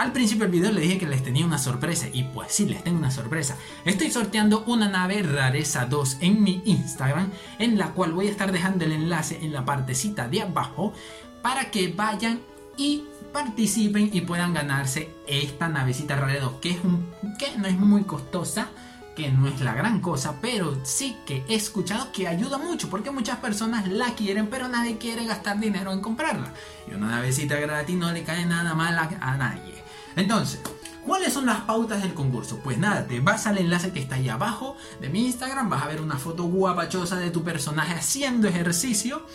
Al 0.00 0.12
principio 0.12 0.44
del 0.44 0.52
video 0.52 0.72
les 0.72 0.84
dije 0.84 0.98
que 0.98 1.06
les 1.06 1.22
tenía 1.22 1.44
una 1.44 1.58
sorpresa 1.58 2.06
y 2.10 2.22
pues 2.22 2.52
sí, 2.52 2.64
les 2.64 2.82
tengo 2.82 2.96
una 2.96 3.10
sorpresa. 3.10 3.58
Estoy 3.84 4.10
sorteando 4.10 4.64
una 4.66 4.88
nave 4.88 5.22
Rareza 5.22 5.84
2 5.84 6.16
en 6.22 6.42
mi 6.42 6.62
Instagram 6.64 7.30
en 7.58 7.76
la 7.76 7.88
cual 7.88 8.12
voy 8.12 8.28
a 8.28 8.30
estar 8.30 8.50
dejando 8.50 8.86
el 8.86 8.92
enlace 8.92 9.38
en 9.42 9.52
la 9.52 9.66
partecita 9.66 10.26
de 10.26 10.40
abajo 10.40 10.94
para 11.42 11.70
que 11.70 11.92
vayan 11.92 12.40
y 12.78 13.04
participen 13.30 14.08
y 14.10 14.22
puedan 14.22 14.54
ganarse 14.54 15.10
esta 15.26 15.68
navecita 15.68 16.16
Rare 16.16 16.40
2 16.40 16.52
que, 16.62 16.70
es 16.70 16.82
un, 16.82 17.06
que 17.38 17.58
no 17.58 17.66
es 17.66 17.76
muy 17.76 18.04
costosa 18.04 18.70
que 19.14 19.30
no 19.30 19.48
es 19.48 19.60
la 19.60 19.74
gran 19.74 20.00
cosa, 20.00 20.36
pero 20.40 20.78
sí 20.82 21.18
que 21.26 21.44
he 21.46 21.56
escuchado 21.56 22.10
que 22.10 22.26
ayuda 22.26 22.56
mucho 22.56 22.88
porque 22.88 23.10
muchas 23.10 23.36
personas 23.36 23.86
la 23.86 24.14
quieren, 24.14 24.46
pero 24.46 24.66
nadie 24.66 24.96
quiere 24.96 25.26
gastar 25.26 25.60
dinero 25.60 25.92
en 25.92 26.00
comprarla. 26.00 26.54
Y 26.90 26.94
una 26.94 27.08
navecita 27.08 27.56
gratis 27.56 27.96
no 27.96 28.12
le 28.12 28.22
cae 28.22 28.46
nada 28.46 28.74
mal 28.74 28.96
a 28.98 29.36
nadie. 29.36 29.89
Entonces, 30.16 30.60
¿cuáles 31.06 31.32
son 31.32 31.46
las 31.46 31.62
pautas 31.62 32.02
del 32.02 32.14
concurso? 32.14 32.60
Pues 32.62 32.78
nada, 32.78 33.06
te 33.06 33.20
vas 33.20 33.46
al 33.46 33.58
enlace 33.58 33.92
que 33.92 34.00
está 34.00 34.16
ahí 34.16 34.28
abajo 34.28 34.76
de 35.00 35.08
mi 35.08 35.26
Instagram, 35.26 35.70
vas 35.70 35.82
a 35.82 35.88
ver 35.88 36.00
una 36.00 36.18
foto 36.18 36.44
guapachosa 36.44 37.16
de 37.16 37.30
tu 37.30 37.42
personaje 37.42 37.94
haciendo 37.94 38.48
ejercicio 38.48 39.26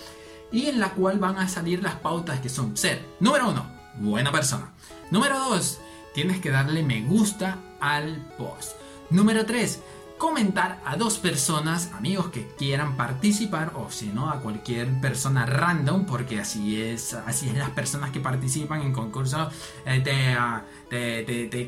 y 0.51 0.67
en 0.67 0.79
la 0.79 0.91
cual 0.91 1.19
van 1.19 1.37
a 1.37 1.47
salir 1.47 1.81
las 1.81 1.95
pautas 1.95 2.39
que 2.39 2.49
son 2.49 2.77
ser, 2.77 3.05
número 3.19 3.49
uno, 3.49 3.65
buena 3.95 4.31
persona. 4.31 4.71
Número 5.11 5.37
dos, 5.39 5.79
tienes 6.13 6.39
que 6.39 6.51
darle 6.51 6.83
me 6.83 7.01
gusta 7.01 7.57
al 7.79 8.17
post. 8.37 8.73
Número 9.09 9.45
tres, 9.45 9.81
comentar 10.17 10.81
a 10.85 10.95
dos 10.95 11.17
personas, 11.17 11.91
amigos 11.93 12.27
que 12.27 12.47
quieran 12.57 12.95
participar 12.95 13.73
o 13.75 13.91
si 13.91 14.07
no 14.07 14.29
a 14.29 14.39
cualquier 14.39 14.99
persona 15.01 15.45
random, 15.45 16.05
porque 16.05 16.39
así 16.39 16.81
es, 16.81 17.13
así 17.13 17.49
es 17.49 17.57
las 17.57 17.71
personas 17.71 18.11
que 18.11 18.19
participan 18.19 18.81
en 18.81 18.93
concursos 18.93 19.53
eh, 19.85 20.03
ah, 20.37 20.63
te, 20.89 21.23
te, 21.23 21.47
te, 21.47 21.67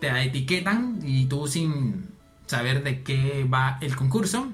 te, 0.00 0.22
etiquetan 0.24 0.98
y 1.02 1.26
tú 1.26 1.46
sin 1.46 2.10
saber 2.46 2.82
de 2.82 3.02
qué 3.02 3.48
va 3.52 3.78
el 3.80 3.96
concurso, 3.96 4.48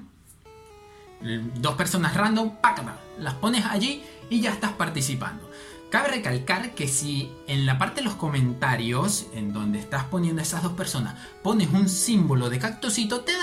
dos 1.55 1.75
personas 1.75 2.15
random, 2.15 2.57
pácata, 2.61 2.99
las 3.17 3.33
pones 3.35 3.65
allí 3.65 4.03
y 4.29 4.39
ya 4.39 4.51
estás 4.51 4.71
participando. 4.73 5.48
Cabe 5.89 6.09
recalcar 6.09 6.75
que 6.75 6.87
si 6.87 7.31
en 7.47 7.65
la 7.65 7.79
parte 7.79 8.01
de 8.01 8.05
los 8.05 8.13
comentarios, 8.13 9.25
en 9.33 9.53
donde 9.53 9.79
estás 9.79 10.03
poniendo 10.03 10.39
esas 10.39 10.61
dos 10.61 10.73
personas, 10.73 11.15
pones 11.41 11.69
un 11.69 11.89
símbolo 11.89 12.51
de 12.51 12.59
cactusito, 12.59 13.21
te, 13.21 13.33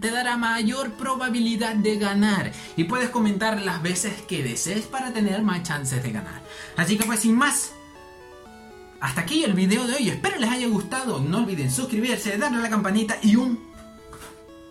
te 0.00 0.10
dará 0.10 0.36
mayor 0.36 0.92
probabilidad 0.92 1.74
de 1.76 1.96
ganar. 1.96 2.52
Y 2.76 2.84
puedes 2.84 3.08
comentar 3.08 3.62
las 3.62 3.82
veces 3.82 4.20
que 4.28 4.42
desees 4.42 4.84
para 4.84 5.14
tener 5.14 5.40
más 5.42 5.62
chances 5.62 6.02
de 6.02 6.12
ganar. 6.12 6.42
Así 6.76 6.98
que 6.98 7.04
pues 7.04 7.20
sin 7.20 7.36
más, 7.36 7.72
hasta 9.00 9.22
aquí 9.22 9.42
el 9.42 9.54
video 9.54 9.86
de 9.86 9.94
hoy. 9.94 10.10
Espero 10.10 10.38
les 10.38 10.50
haya 10.50 10.68
gustado. 10.68 11.20
No 11.20 11.38
olviden 11.38 11.70
suscribirse, 11.70 12.36
darle 12.36 12.58
a 12.58 12.62
la 12.62 12.70
campanita 12.70 13.16
y 13.22 13.36
un 13.36 13.73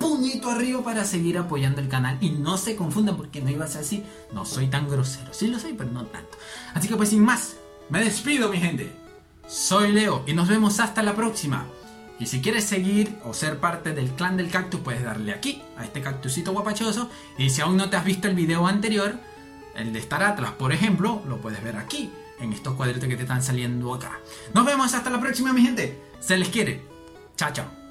puñito 0.03 0.49
arriba 0.49 0.83
para 0.83 1.05
seguir 1.05 1.37
apoyando 1.37 1.79
el 1.79 1.87
canal. 1.87 2.17
Y 2.19 2.31
no 2.31 2.57
se 2.57 2.75
confundan 2.75 3.15
porque 3.15 3.41
no 3.41 3.49
iba 3.49 3.65
a 3.65 3.69
ser 3.69 3.81
así. 3.81 4.03
No 4.33 4.45
soy 4.45 4.67
tan 4.67 4.89
grosero. 4.89 5.33
Sí 5.33 5.47
lo 5.47 5.59
soy, 5.59 5.73
pero 5.73 5.89
no 5.91 6.05
tanto. 6.05 6.37
Así 6.73 6.87
que 6.87 6.95
pues 6.95 7.09
sin 7.09 7.23
más, 7.23 7.55
me 7.89 8.03
despido 8.03 8.49
mi 8.49 8.59
gente. 8.59 8.91
Soy 9.47 9.91
Leo 9.91 10.23
y 10.27 10.33
nos 10.33 10.47
vemos 10.47 10.79
hasta 10.79 11.01
la 11.03 11.15
próxima. 11.15 11.65
Y 12.19 12.25
si 12.27 12.41
quieres 12.41 12.65
seguir 12.65 13.17
o 13.23 13.33
ser 13.33 13.59
parte 13.59 13.93
del 13.93 14.11
clan 14.11 14.37
del 14.37 14.49
cactus, 14.49 14.81
puedes 14.81 15.03
darle 15.03 15.33
aquí, 15.33 15.61
a 15.77 15.83
este 15.83 16.01
cactusito 16.01 16.51
guapachoso. 16.51 17.09
Y 17.37 17.49
si 17.49 17.61
aún 17.61 17.77
no 17.77 17.89
te 17.89 17.97
has 17.97 18.05
visto 18.05 18.27
el 18.27 18.35
video 18.35 18.67
anterior, 18.67 19.17
el 19.75 19.91
de 19.91 19.99
Star 19.99 20.23
Atlas, 20.23 20.51
por 20.51 20.71
ejemplo, 20.71 21.21
lo 21.27 21.41
puedes 21.41 21.63
ver 21.63 21.77
aquí, 21.77 22.11
en 22.39 22.53
estos 22.53 22.75
cuadritos 22.75 23.09
que 23.09 23.15
te 23.15 23.23
están 23.23 23.41
saliendo 23.41 23.93
acá. 23.93 24.19
Nos 24.53 24.65
vemos 24.65 24.93
hasta 24.93 25.09
la 25.09 25.19
próxima, 25.19 25.53
mi 25.53 25.63
gente. 25.63 25.99
Se 26.19 26.37
les 26.37 26.49
quiere. 26.49 26.81
Chao, 27.35 27.51
chao. 27.51 27.82